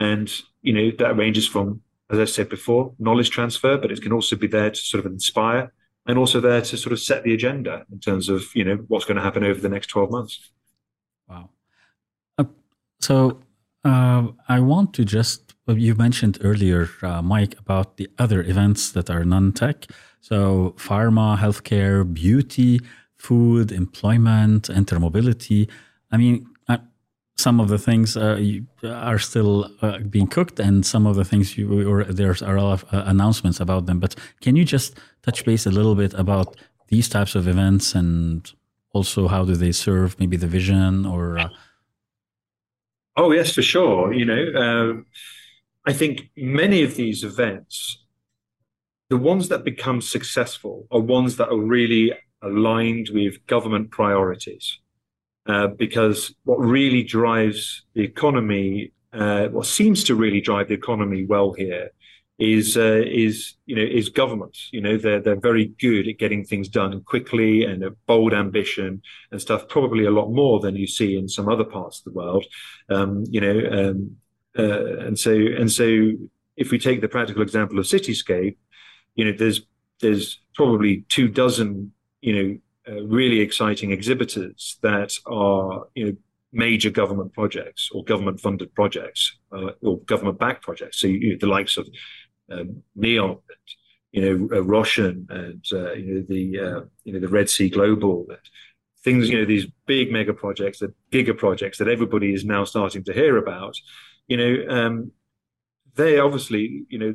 and 0.00 0.28
you 0.60 0.72
know 0.72 0.90
that 0.98 1.16
ranges 1.16 1.46
from, 1.46 1.82
as 2.10 2.18
I 2.18 2.24
said 2.24 2.48
before, 2.48 2.94
knowledge 2.98 3.30
transfer, 3.30 3.78
but 3.78 3.92
it 3.92 4.02
can 4.02 4.12
also 4.12 4.34
be 4.34 4.48
there 4.48 4.70
to 4.70 4.76
sort 4.76 5.06
of 5.06 5.12
inspire, 5.12 5.72
and 6.04 6.18
also 6.18 6.40
there 6.40 6.60
to 6.62 6.76
sort 6.76 6.92
of 6.92 6.98
set 6.98 7.22
the 7.22 7.32
agenda 7.32 7.86
in 7.92 8.00
terms 8.00 8.28
of 8.28 8.42
you 8.56 8.64
know 8.64 8.76
what's 8.88 9.04
going 9.04 9.18
to 9.18 9.22
happen 9.22 9.44
over 9.44 9.60
the 9.60 9.68
next 9.68 9.86
12 9.86 10.10
months. 10.10 10.50
Wow. 11.28 11.50
Uh, 12.38 12.44
so 12.98 13.40
uh, 13.84 14.26
I 14.48 14.58
want 14.58 14.94
to 14.94 15.04
just 15.04 15.54
you 15.68 15.94
mentioned 15.94 16.38
earlier, 16.42 16.88
uh, 17.02 17.22
Mike, 17.22 17.56
about 17.56 17.96
the 17.96 18.08
other 18.18 18.42
events 18.42 18.90
that 18.90 19.08
are 19.08 19.24
non-tech. 19.24 19.86
So 20.22 20.74
pharma, 20.78 21.36
healthcare, 21.36 22.10
beauty, 22.10 22.80
food, 23.18 23.72
employment, 23.72 24.70
intermobility. 24.70 25.68
I 26.12 26.16
mean, 26.16 26.46
uh, 26.68 26.78
some 27.36 27.58
of 27.58 27.68
the 27.68 27.78
things 27.78 28.16
uh, 28.16 28.40
are 28.84 29.18
still 29.18 29.68
uh, 29.82 29.98
being 29.98 30.28
cooked, 30.28 30.60
and 30.60 30.86
some 30.86 31.06
of 31.08 31.16
the 31.16 31.24
things 31.24 31.58
you 31.58 31.90
or 31.90 32.04
there's 32.04 32.40
are 32.40 32.56
a 32.56 32.62
lot 32.62 32.72
of 32.72 32.94
uh, 32.94 33.02
announcements 33.06 33.58
about 33.58 33.86
them. 33.86 33.98
But 33.98 34.14
can 34.40 34.54
you 34.54 34.64
just 34.64 34.96
touch 35.22 35.44
base 35.44 35.66
a 35.66 35.72
little 35.72 35.96
bit 35.96 36.14
about 36.14 36.56
these 36.86 37.08
types 37.08 37.34
of 37.34 37.48
events 37.48 37.94
and 37.94 38.52
also 38.92 39.26
how 39.26 39.44
do 39.44 39.56
they 39.56 39.72
serve 39.72 40.18
maybe 40.20 40.36
the 40.36 40.46
vision 40.46 41.04
or? 41.04 41.38
Uh, 41.38 41.48
oh 43.16 43.32
yes, 43.32 43.52
for 43.52 43.62
sure. 43.62 44.12
You 44.12 44.24
know, 44.24 44.42
um, 44.54 45.06
I 45.84 45.92
think 45.92 46.30
many 46.36 46.84
of 46.84 46.94
these 46.94 47.24
events 47.24 48.01
the 49.12 49.18
ones 49.18 49.48
that 49.48 49.62
become 49.62 50.00
successful 50.00 50.86
are 50.90 50.98
ones 50.98 51.36
that 51.36 51.50
are 51.50 51.60
really 51.76 52.14
aligned 52.40 53.10
with 53.12 53.46
government 53.46 53.90
priorities. 53.90 54.78
Uh, 55.44 55.66
because 55.66 56.34
what 56.44 56.58
really 56.58 57.02
drives 57.02 57.84
the 57.92 58.02
economy, 58.02 58.90
uh, 59.12 59.48
what 59.48 59.66
seems 59.66 60.02
to 60.04 60.14
really 60.14 60.40
drive 60.40 60.68
the 60.68 60.80
economy 60.82 61.26
well 61.26 61.52
here, 61.52 61.90
is 62.38 62.78
uh, 62.78 63.02
is 63.04 63.54
you 63.66 63.76
know 63.76 63.82
is 63.82 64.08
government. 64.08 64.56
You 64.70 64.80
know 64.80 64.96
they're 64.96 65.20
they're 65.20 65.48
very 65.52 65.66
good 65.78 66.08
at 66.08 66.16
getting 66.16 66.42
things 66.42 66.70
done 66.70 67.02
quickly 67.02 67.64
and 67.64 67.84
a 67.84 67.90
bold 68.06 68.32
ambition 68.32 69.02
and 69.30 69.42
stuff. 69.42 69.68
Probably 69.68 70.06
a 70.06 70.10
lot 70.10 70.30
more 70.30 70.58
than 70.58 70.74
you 70.74 70.86
see 70.86 71.18
in 71.18 71.28
some 71.28 71.50
other 71.50 71.64
parts 71.64 71.98
of 71.98 72.04
the 72.04 72.18
world. 72.18 72.46
Um, 72.88 73.24
you 73.28 73.42
know, 73.42 73.58
um, 73.78 74.16
uh, 74.58 75.06
and 75.06 75.18
so 75.18 75.32
and 75.32 75.70
so 75.70 76.12
if 76.56 76.70
we 76.70 76.78
take 76.78 77.02
the 77.02 77.08
practical 77.08 77.42
example 77.42 77.78
of 77.78 77.84
Cityscape, 77.84 78.56
you 79.14 79.24
know, 79.24 79.32
there's 79.32 79.62
there's 80.00 80.40
probably 80.54 81.04
two 81.08 81.28
dozen, 81.28 81.92
you 82.20 82.34
know, 82.34 82.58
uh, 82.92 83.02
really 83.04 83.40
exciting 83.40 83.92
exhibitors 83.92 84.78
that 84.82 85.14
are, 85.26 85.86
you 85.94 86.06
know, 86.06 86.16
major 86.52 86.90
government 86.90 87.32
projects 87.32 87.88
or 87.92 88.04
government 88.04 88.40
funded 88.40 88.74
projects 88.74 89.38
uh, 89.52 89.70
or 89.80 90.00
government 90.00 90.38
backed 90.38 90.62
projects. 90.62 91.00
So 91.00 91.06
you 91.06 91.30
know, 91.30 91.36
the 91.40 91.46
likes 91.46 91.76
of 91.76 91.88
um, 92.50 92.82
Neom, 92.98 93.30
and, 93.30 93.40
you 94.10 94.48
know, 94.48 94.56
uh, 94.58 94.84
and 95.34 95.64
uh, 95.72 95.92
you 95.92 96.14
know 96.14 96.24
the 96.28 96.60
uh, 96.60 96.80
you 97.04 97.12
know 97.12 97.20
the 97.20 97.28
Red 97.28 97.48
Sea 97.48 97.70
Global. 97.70 98.26
And 98.28 98.38
things, 99.02 99.28
you 99.28 99.38
know, 99.38 99.44
these 99.44 99.66
big 99.86 100.12
mega 100.12 100.32
projects, 100.32 100.78
the 100.78 100.92
giga 101.10 101.36
projects 101.36 101.78
that 101.78 101.88
everybody 101.88 102.32
is 102.32 102.44
now 102.44 102.64
starting 102.64 103.04
to 103.04 103.12
hear 103.12 103.36
about. 103.36 103.76
You 104.28 104.36
know, 104.36 104.66
um, 104.68 105.12
they 105.94 106.18
obviously, 106.18 106.84
you 106.88 106.98
know, 106.98 107.14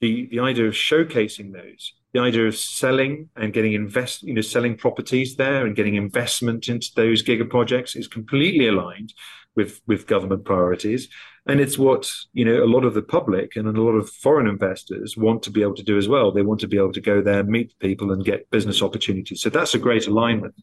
the 0.00 0.28
the 0.30 0.40
idea 0.40 0.66
of 0.66 0.74
showcasing 0.74 1.52
those, 1.52 1.94
the 2.12 2.20
idea 2.20 2.46
of 2.46 2.56
selling 2.56 3.28
and 3.36 3.52
getting 3.52 3.72
invest, 3.72 4.22
you 4.22 4.34
know, 4.34 4.40
selling 4.40 4.76
properties 4.76 5.36
there 5.36 5.66
and 5.66 5.76
getting 5.76 5.94
investment 5.94 6.68
into 6.68 6.88
those 6.96 7.22
giga 7.22 7.48
projects 7.48 7.96
is 7.96 8.08
completely 8.08 8.68
aligned 8.68 9.12
with 9.54 9.80
with 9.86 10.06
government 10.06 10.44
priorities, 10.44 11.08
and 11.46 11.60
it's 11.60 11.78
what 11.78 12.10
you 12.32 12.44
know 12.44 12.62
a 12.62 12.66
lot 12.66 12.84
of 12.84 12.94
the 12.94 13.02
public 13.02 13.56
and 13.56 13.66
a 13.66 13.82
lot 13.82 13.92
of 13.92 14.10
foreign 14.10 14.46
investors 14.46 15.16
want 15.16 15.42
to 15.44 15.50
be 15.50 15.62
able 15.62 15.74
to 15.74 15.82
do 15.82 15.96
as 15.96 16.08
well. 16.08 16.30
They 16.30 16.42
want 16.42 16.60
to 16.60 16.68
be 16.68 16.76
able 16.76 16.92
to 16.92 17.00
go 17.00 17.22
there, 17.22 17.42
meet 17.42 17.78
people, 17.78 18.12
and 18.12 18.24
get 18.24 18.50
business 18.50 18.82
opportunities. 18.82 19.40
So 19.40 19.50
that's 19.50 19.74
a 19.74 19.78
great 19.78 20.06
alignment. 20.06 20.54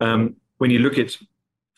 Um, 0.00 0.36
when 0.58 0.70
you 0.70 0.80
look 0.80 0.98
at 0.98 1.16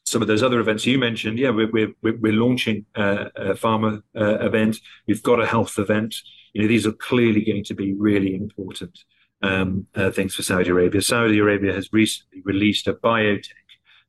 some 0.08 0.22
of 0.22 0.28
those 0.28 0.42
other 0.42 0.60
events 0.60 0.86
you 0.86 0.98
mentioned, 0.98 1.38
yeah, 1.38 1.50
we're 1.50 1.70
we're, 1.70 1.94
we're 2.02 2.32
launching 2.32 2.86
a, 2.94 3.30
a 3.36 3.54
pharma 3.54 4.02
uh, 4.16 4.38
event. 4.40 4.78
We've 5.06 5.22
got 5.22 5.40
a 5.40 5.46
health 5.46 5.78
event. 5.78 6.14
You 6.52 6.62
know, 6.62 6.68
these 6.68 6.86
are 6.86 6.92
clearly 6.92 7.44
going 7.44 7.64
to 7.64 7.74
be 7.74 7.94
really 7.94 8.34
important 8.34 8.98
um, 9.42 9.86
uh, 9.94 10.10
things 10.10 10.34
for 10.34 10.42
Saudi 10.42 10.70
Arabia. 10.70 11.02
Saudi 11.02 11.38
Arabia 11.38 11.72
has 11.72 11.92
recently 11.92 12.42
released 12.44 12.86
a 12.86 12.94
biotech 12.94 13.52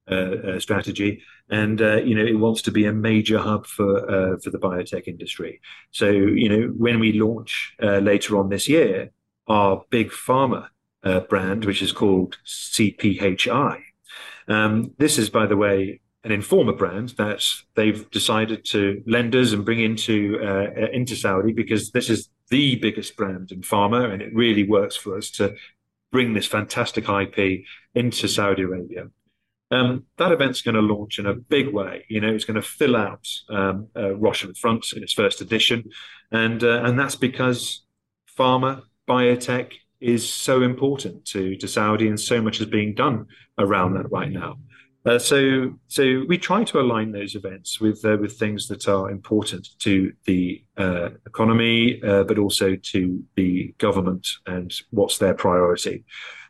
uh, 0.09 0.15
uh, 0.15 0.59
strategy, 0.59 1.21
and 1.49 1.81
uh, 1.81 1.97
you 1.97 2.15
know 2.15 2.25
it 2.25 2.39
wants 2.39 2.63
to 2.63 2.71
be 2.71 2.85
a 2.85 2.93
major 2.93 3.37
hub 3.37 3.67
for 3.67 4.09
uh, 4.09 4.39
for 4.39 4.49
the 4.49 4.57
biotech 4.57 5.07
industry. 5.07 5.61
So 5.91 6.09
you 6.09 6.49
know 6.49 6.73
when 6.75 6.99
we 6.99 7.13
launch 7.13 7.75
uh, 7.81 7.99
later 7.99 8.37
on 8.37 8.49
this 8.49 8.67
year 8.67 9.11
our 9.47 9.83
big 9.89 10.09
pharma 10.11 10.69
brand, 11.27 11.65
which 11.65 11.81
is 11.81 11.91
called 11.91 12.37
CPHI. 12.45 13.81
Um, 14.49 14.91
this 14.97 15.17
is, 15.17 15.29
by 15.29 15.45
the 15.45 15.55
way, 15.55 16.01
an 16.23 16.31
Informa 16.31 16.77
brand 16.77 17.09
that 17.17 17.45
they've 17.75 18.09
decided 18.11 18.65
to 18.65 19.01
lenders 19.05 19.53
and 19.53 19.63
bring 19.63 19.79
into 19.79 20.39
uh, 20.43 20.87
into 20.91 21.15
Saudi 21.15 21.53
because 21.53 21.91
this 21.91 22.09
is 22.09 22.29
the 22.49 22.75
biggest 22.75 23.15
brand 23.15 23.51
in 23.51 23.61
pharma, 23.61 24.11
and 24.11 24.21
it 24.21 24.33
really 24.33 24.67
works 24.67 24.97
for 24.97 25.17
us 25.17 25.29
to 25.31 25.55
bring 26.11 26.33
this 26.33 26.47
fantastic 26.47 27.07
IP 27.07 27.61
into 27.93 28.27
Saudi 28.27 28.63
Arabia. 28.63 29.05
Um, 29.71 30.05
that 30.17 30.31
event's 30.31 30.61
going 30.61 30.75
to 30.75 30.81
launch 30.81 31.19
in 31.19 31.27
a 31.27 31.35
big 31.35 31.71
way. 31.71 32.05
You 32.09 32.19
know, 32.21 32.33
it's 32.33 32.45
going 32.45 32.55
to 32.55 32.67
fill 32.67 32.95
out 32.95 33.27
um, 33.49 33.87
uh, 33.95 34.15
Roshan 34.15 34.55
Front 34.55 34.93
in 34.95 35.03
its 35.03 35.13
first 35.13 35.41
edition, 35.41 35.89
and 36.31 36.63
uh, 36.63 36.81
and 36.83 36.99
that's 36.99 37.15
because 37.15 37.85
pharma 38.37 38.81
biotech 39.07 39.73
is 40.01 40.31
so 40.31 40.61
important 40.61 41.25
to 41.25 41.55
to 41.57 41.67
Saudi, 41.67 42.07
and 42.07 42.19
so 42.19 42.41
much 42.41 42.59
is 42.59 42.67
being 42.67 42.93
done 42.93 43.25
around 43.57 43.93
that 43.95 44.11
right 44.11 44.31
now. 44.31 44.57
Uh, 45.05 45.17
so, 45.17 45.73
so 45.87 46.23
we 46.27 46.37
try 46.37 46.63
to 46.63 46.79
align 46.79 47.11
those 47.11 47.33
events 47.33 47.79
with 47.79 48.03
uh, 48.03 48.17
with 48.19 48.37
things 48.37 48.67
that 48.67 48.87
are 48.87 49.09
important 49.09 49.67
to 49.79 50.11
the 50.25 50.63
uh, 50.77 51.09
economy, 51.25 52.01
uh, 52.03 52.23
but 52.23 52.37
also 52.37 52.75
to 52.75 53.23
the 53.35 53.73
government 53.77 54.27
and 54.45 54.73
what's 54.91 55.17
their 55.17 55.33
priority. 55.33 56.03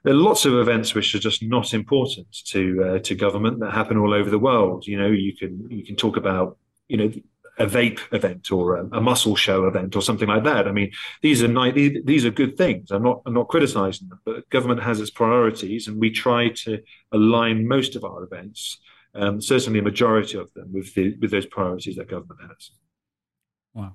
There 0.04 0.14
are 0.14 0.18
lots 0.18 0.46
of 0.46 0.56
events 0.56 0.96
which 0.96 1.14
are 1.14 1.20
just 1.20 1.44
not 1.44 1.74
important 1.74 2.28
to 2.48 2.84
uh, 2.84 3.00
to 3.00 3.16
government 3.16 3.60
that 3.60 3.72
happen 3.72 3.98
all 3.98 4.14
over 4.14 4.32
the 4.32 4.40
world. 4.40 4.88
You 4.88 4.98
know, 4.98 5.08
you 5.10 5.36
can 5.36 5.70
you 5.70 5.86
can 5.86 5.96
talk 5.96 6.18
about 6.18 6.58
you 6.88 6.98
know 6.98 7.12
a 7.60 7.66
vape 7.66 8.00
event 8.14 8.52
or 8.52 8.78
a, 8.78 8.86
a, 8.94 9.02
muscle 9.02 9.36
show 9.36 9.68
event 9.68 9.96
or 9.96 10.02
something 10.02 10.30
like 10.30 10.46
that. 10.46 10.68
I 10.68 10.72
mean, 10.72 10.92
these 11.22 11.44
are 11.44 11.72
these 11.72 12.26
are 12.26 12.32
good 12.32 12.58
things. 12.58 12.90
I'm 12.90 13.04
not 13.04 13.22
I'm 13.26 13.34
not 13.34 13.50
criticizing 13.50 14.08
them, 14.08 14.20
but 14.26 14.50
government 14.50 14.82
has 14.82 15.00
its 15.02 15.12
priorities, 15.12 15.88
and 15.88 16.00
we 16.00 16.10
try 16.10 16.50
to 16.64 16.82
align 17.12 17.68
most 17.68 17.96
of 17.98 18.06
our 18.06 18.24
events, 18.24 18.80
um, 19.14 19.42
certainly 19.42 19.80
a 19.80 19.84
majority 19.84 20.38
of 20.38 20.52
them, 20.54 20.72
with 20.72 20.94
the 20.96 21.16
with 21.20 21.32
those 21.32 21.46
priorities 21.46 21.98
that 21.98 22.08
government 22.08 22.40
has. 22.48 22.72
Wow. 23.74 23.94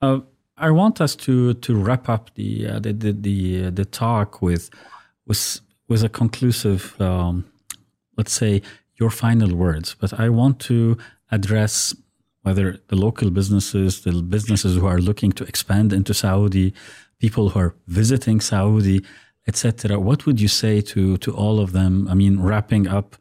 Uh, 0.00 0.20
I 0.56 0.70
want 0.70 1.00
us 1.00 1.14
to 1.16 1.54
to 1.54 1.74
wrap 1.76 2.08
up 2.08 2.34
the 2.34 2.66
uh, 2.66 2.78
the 2.80 2.92
the 2.92 3.12
the, 3.12 3.64
uh, 3.66 3.70
the, 3.70 3.84
talk 3.84 4.42
with 4.42 4.70
with 5.26 5.60
with 5.88 6.02
a 6.02 6.08
conclusive, 6.08 7.00
um, 7.00 7.44
let's 8.16 8.32
say, 8.32 8.60
your 8.96 9.10
final 9.10 9.54
words. 9.54 9.94
But 9.98 10.18
I 10.18 10.28
want 10.30 10.58
to 10.60 10.98
address 11.30 11.94
whether 12.42 12.78
the 12.88 12.96
local 12.96 13.30
businesses, 13.30 14.02
the 14.02 14.12
businesses 14.22 14.76
who 14.76 14.86
are 14.86 14.98
looking 14.98 15.32
to 15.32 15.44
expand 15.44 15.92
into 15.92 16.12
Saudi, 16.12 16.74
people 17.18 17.50
who 17.50 17.58
are 17.60 17.74
visiting 17.86 18.40
Saudi, 18.40 19.04
etc. 19.46 19.98
What 19.98 20.26
would 20.26 20.40
you 20.40 20.48
say 20.48 20.80
to 20.92 21.16
to 21.18 21.30
all 21.34 21.60
of 21.60 21.72
them? 21.72 22.08
I 22.08 22.14
mean, 22.14 22.40
wrapping 22.40 22.86
up 22.88 23.16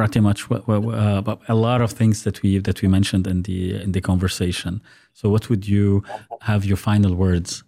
pretty 0.00 0.20
much 0.20 0.50
uh, 0.50 1.36
a 1.48 1.54
lot 1.54 1.80
of 1.82 1.90
things 1.92 2.24
that 2.24 2.42
we 2.42 2.58
that 2.58 2.80
we 2.82 2.88
mentioned 2.88 3.26
in 3.26 3.42
the 3.42 3.58
in 3.84 3.92
the 3.92 4.00
conversation. 4.00 4.80
So, 5.12 5.28
what 5.28 5.50
would 5.50 5.68
you 5.68 6.02
have 6.42 6.64
your 6.64 6.78
final 6.78 7.14
words? 7.14 7.64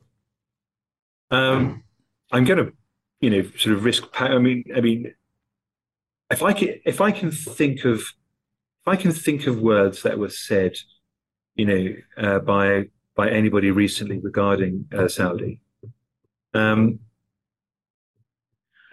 Um, 1.31 1.83
I'm 2.31 2.45
going 2.45 2.59
to, 2.65 2.73
you 3.21 3.31
know, 3.31 3.43
sort 3.59 3.75
of 3.77 3.85
risk. 3.85 4.05
I 4.21 4.39
mean, 4.39 4.65
I 4.77 4.81
mean, 4.81 5.15
if 6.31 6.43
I 6.43 6.53
can, 6.53 6.69
if 6.85 7.01
I 7.01 7.11
can 7.11 7.31
think 7.31 7.85
of 7.85 8.03
if 8.83 8.89
I 8.89 8.97
can 8.97 9.13
think 9.13 9.47
of 9.47 9.61
words 9.61 10.03
that 10.03 10.19
were 10.19 10.29
said, 10.29 10.77
you 11.55 11.67
know, 11.67 11.95
uh, 12.17 12.39
by 12.41 12.89
by 13.15 13.31
anybody 13.31 13.71
recently 13.71 14.19
regarding 14.19 14.87
uh, 14.93 15.07
Saudi, 15.07 15.61
um, 16.55 16.99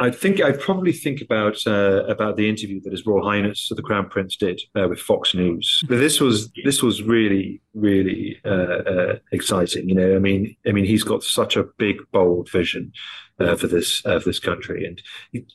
I 0.01 0.11
think 0.11 0.41
I'd 0.41 0.59
probably 0.59 0.93
think 0.93 1.19
about 1.21 1.67
uh, 1.67 2.05
about 2.05 2.37
the 2.37 2.47
interview 2.47 2.79
that 2.81 2.91
His 2.91 3.05
Royal 3.05 3.23
Highness 3.23 3.69
the 3.75 3.81
Crown 3.81 4.09
Prince 4.09 4.37
did 4.37 4.61
uh, 4.75 4.87
with 4.87 4.99
Fox 4.99 5.35
News. 5.35 5.83
But 5.89 5.97
this 5.97 6.21
was 6.21 6.49
this 6.63 6.81
was 6.81 7.03
really 7.03 7.61
really 7.73 8.39
uh, 8.45 8.49
uh, 8.49 9.15
exciting. 9.33 9.89
You 9.89 9.95
know, 9.95 10.15
I 10.15 10.19
mean, 10.19 10.55
I 10.65 10.71
mean, 10.71 10.85
he's 10.85 11.03
got 11.03 11.23
such 11.23 11.57
a 11.57 11.65
big 11.77 11.97
bold 12.13 12.49
vision 12.49 12.93
uh, 13.39 13.57
for 13.57 13.67
this 13.67 14.01
uh, 14.05 14.19
for 14.19 14.29
this 14.29 14.39
country, 14.39 14.85
and 14.85 15.01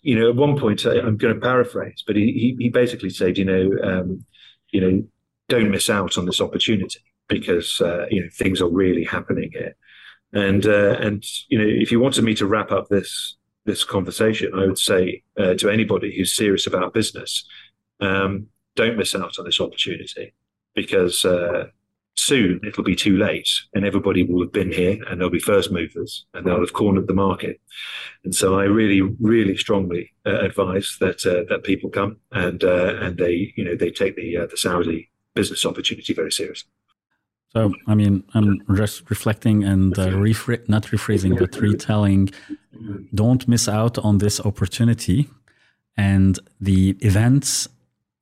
you 0.03 0.19
know, 0.19 0.29
at 0.29 0.37
one 0.37 0.59
point 0.59 0.85
I'm 0.85 1.17
going 1.17 1.35
to 1.35 1.41
paraphrase, 1.41 2.05
but 2.07 2.17
he 2.17 2.33
he, 2.33 2.65
he 2.65 2.69
basically 2.69 3.11
said, 3.11 3.39
you 3.39 3.47
know, 3.47 3.71
um, 3.83 4.27
you 4.73 4.81
know, 4.81 5.03
don't 5.49 5.71
miss 5.71 5.89
out 5.89 6.19
on 6.19 6.27
this 6.27 6.43
opportunity 6.43 7.01
because 7.29 7.81
you 8.11 8.21
know 8.21 8.29
things 8.35 8.61
are 8.61 8.69
really 8.69 9.05
happening 9.05 9.51
here. 9.53 9.75
And 10.35 10.67
and 10.67 11.25
you 11.49 11.59
know, 11.59 11.67
if 11.67 11.91
you 11.91 11.99
wanted 11.99 12.25
me 12.25 12.35
to 12.35 12.47
wrap 12.47 12.71
up 12.71 12.89
this 12.89 13.37
this 13.65 13.85
conversation, 13.85 14.53
I 14.55 14.67
would 14.67 14.79
say 14.79 15.23
uh, 15.39 15.55
to 15.55 15.71
anybody 15.71 16.17
who's 16.17 16.37
serious 16.37 16.67
about 16.67 16.95
business, 16.95 17.45
um, 18.01 18.49
don't 18.77 18.97
miss 18.97 19.15
out 19.15 19.39
on 19.39 19.45
this 19.45 19.61
opportunity 19.61 20.35
because 20.75 21.25
uh, 21.25 21.67
soon 22.17 22.61
it'll 22.67 22.85
be 22.85 22.97
too 22.97 23.17
late 23.17 23.49
and 23.75 23.85
everybody 23.85 24.23
will 24.23 24.43
have 24.43 24.53
been 24.53 24.73
here 24.73 24.99
and 25.09 25.21
they'll 25.21 25.31
be 25.31 25.39
first 25.39 25.71
movers 25.71 26.27
and 26.35 26.47
they'll 26.47 26.61
have 26.61 26.73
cornered 26.73 27.07
the 27.07 27.15
market. 27.15 27.61
And 28.25 28.35
so 28.35 28.59
I 28.59 28.65
really, 28.65 29.01
really 29.21 29.57
strongly 29.57 30.13
uh, 30.27 30.41
advise 30.41 30.97
that 31.01 31.25
uh, 31.27 31.45
that 31.49 31.65
people 31.65 31.91
come 31.91 32.19
and 32.33 32.63
uh, 32.63 32.97
and 33.01 33.19
they 33.19 33.53
you 33.57 33.65
know 33.65 33.75
they 33.75 33.91
take 33.91 34.17
the 34.17 34.39
uh, 34.39 34.47
the 34.47 34.57
Saudi 34.57 35.11
business 35.35 35.65
opportunity 35.67 36.15
very 36.15 36.33
seriously. 36.33 36.71
So, 37.55 37.73
I 37.87 37.95
mean, 37.95 38.25
I'm 38.35 38.61
just 38.75 39.09
reflecting 39.11 39.63
and 39.63 39.97
uh, 39.97 40.07
not 40.07 40.85
rephrasing, 40.95 41.39
but 41.39 41.55
retelling. 41.61 42.31
Don't 43.15 43.47
miss 43.47 43.69
out 43.69 43.97
on 43.99 44.19
this 44.19 44.41
opportunity. 44.41 45.29
And 45.97 46.41
the 46.61 46.97
events 47.01 47.69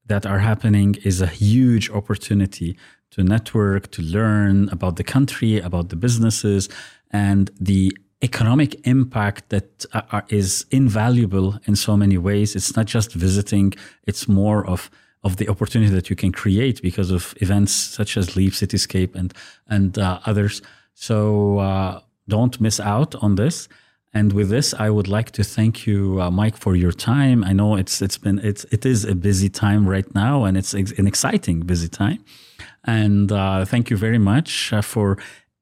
that 0.06 0.26
are 0.26 0.40
happening 0.40 0.96
is 1.02 1.22
a 1.22 1.26
huge 1.26 1.88
opportunity 1.90 2.76
to 3.12 3.22
network, 3.22 3.90
to 3.92 4.02
learn 4.02 4.68
about 4.68 4.96
the 4.96 5.04
country, 5.04 5.58
about 5.60 5.88
the 5.88 5.96
businesses, 5.96 6.68
and 7.10 7.50
the 7.58 7.96
economic 8.20 8.86
impact 8.86 9.48
that 9.48 9.84
uh, 9.92 10.02
uh 10.12 10.20
is 10.28 10.66
invaluable 10.70 11.58
in 11.68 11.74
so 11.74 11.96
many 11.96 12.18
ways. 12.18 12.54
It's 12.54 12.76
not 12.76 12.86
just 12.86 13.12
visiting, 13.14 13.72
it's 14.06 14.28
more 14.28 14.60
of 14.66 14.90
of 15.22 15.36
the 15.36 15.48
opportunity 15.48 15.92
that 15.92 16.10
you 16.10 16.16
can 16.16 16.32
create 16.32 16.82
because 16.82 17.10
of 17.10 17.34
events 17.40 17.72
such 17.72 18.16
as 18.16 18.36
Leap, 18.36 18.52
Cityscape, 18.52 19.14
and 19.14 19.32
and 19.68 19.98
uh, 19.98 20.20
others. 20.26 20.62
So 20.94 21.58
uh, 21.58 22.00
don't 22.28 22.60
miss 22.60 22.80
out 22.80 23.14
on 23.16 23.36
this. 23.36 23.68
And 24.14 24.32
with 24.34 24.50
this, 24.50 24.74
I 24.74 24.90
would 24.90 25.08
like 25.08 25.30
to 25.32 25.42
thank 25.42 25.86
you, 25.86 26.20
uh, 26.20 26.30
Mike, 26.30 26.58
for 26.58 26.76
your 26.76 26.92
time. 26.92 27.42
I 27.44 27.52
know 27.54 27.76
it's 27.76 28.02
it's 28.02 28.18
been 28.18 28.38
it's 28.40 28.64
it 28.64 28.84
is 28.84 29.04
a 29.04 29.14
busy 29.14 29.48
time 29.48 29.88
right 29.88 30.14
now, 30.14 30.44
and 30.44 30.56
it's 30.56 30.74
an 30.74 31.06
exciting 31.06 31.60
busy 31.60 31.88
time. 31.88 32.22
And 32.84 33.32
uh, 33.32 33.64
thank 33.64 33.90
you 33.90 33.96
very 33.96 34.18
much 34.18 34.72
uh, 34.72 34.82
for 34.82 35.16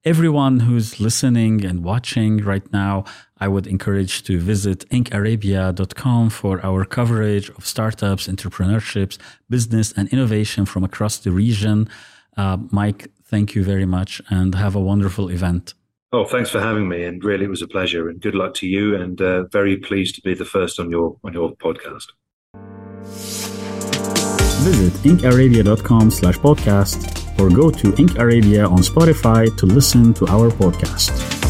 everyone 0.04 0.60
who's 0.60 0.98
listening 0.98 1.64
and 1.64 1.84
watching 1.84 2.38
right 2.38 2.72
now, 2.72 3.04
I 3.40 3.48
would 3.48 3.66
encourage 3.66 4.22
to 4.24 4.38
visit 4.38 4.88
incarabia.com 4.90 6.31
for 6.31 6.64
our 6.64 6.85
coverage 6.85 7.48
of 7.50 7.66
startups, 7.66 8.29
entrepreneurships, 8.29 9.18
business, 9.48 9.92
and 9.96 10.09
innovation 10.11 10.66
from 10.66 10.85
across 10.85 11.16
the 11.18 11.31
region. 11.31 11.88
Uh, 12.37 12.59
Mike, 12.70 13.11
thank 13.24 13.55
you 13.55 13.64
very 13.64 13.87
much 13.87 14.20
and 14.29 14.55
have 14.55 14.76
a 14.76 14.81
wonderful 14.81 15.31
event. 15.31 15.72
Oh, 16.12 16.24
thanks 16.24 16.50
for 16.50 16.59
having 16.61 16.88
me, 16.88 17.05
and 17.05 17.22
really 17.22 17.44
it 17.44 17.50
was 17.50 17.62
a 17.62 17.68
pleasure. 17.68 18.09
And 18.09 18.20
good 18.20 18.35
luck 18.35 18.55
to 18.55 18.66
you. 18.66 18.96
And 18.96 19.22
uh, 19.22 19.44
very 19.44 19.76
pleased 19.76 20.16
to 20.16 20.22
be 20.22 20.35
the 20.35 20.44
first 20.44 20.81
on 20.81 20.90
your 20.90 21.16
on 21.22 21.33
your 21.33 21.55
podcast. 21.55 22.09
Visit 24.64 24.92
incarabia.com/podcast 25.05 27.38
or 27.38 27.48
go 27.48 27.70
to 27.70 27.92
Inc. 27.92 28.18
Arabia 28.18 28.66
on 28.66 28.79
Spotify 28.79 29.57
to 29.57 29.66
listen 29.66 30.12
to 30.14 30.26
our 30.26 30.50
podcast. 30.50 31.49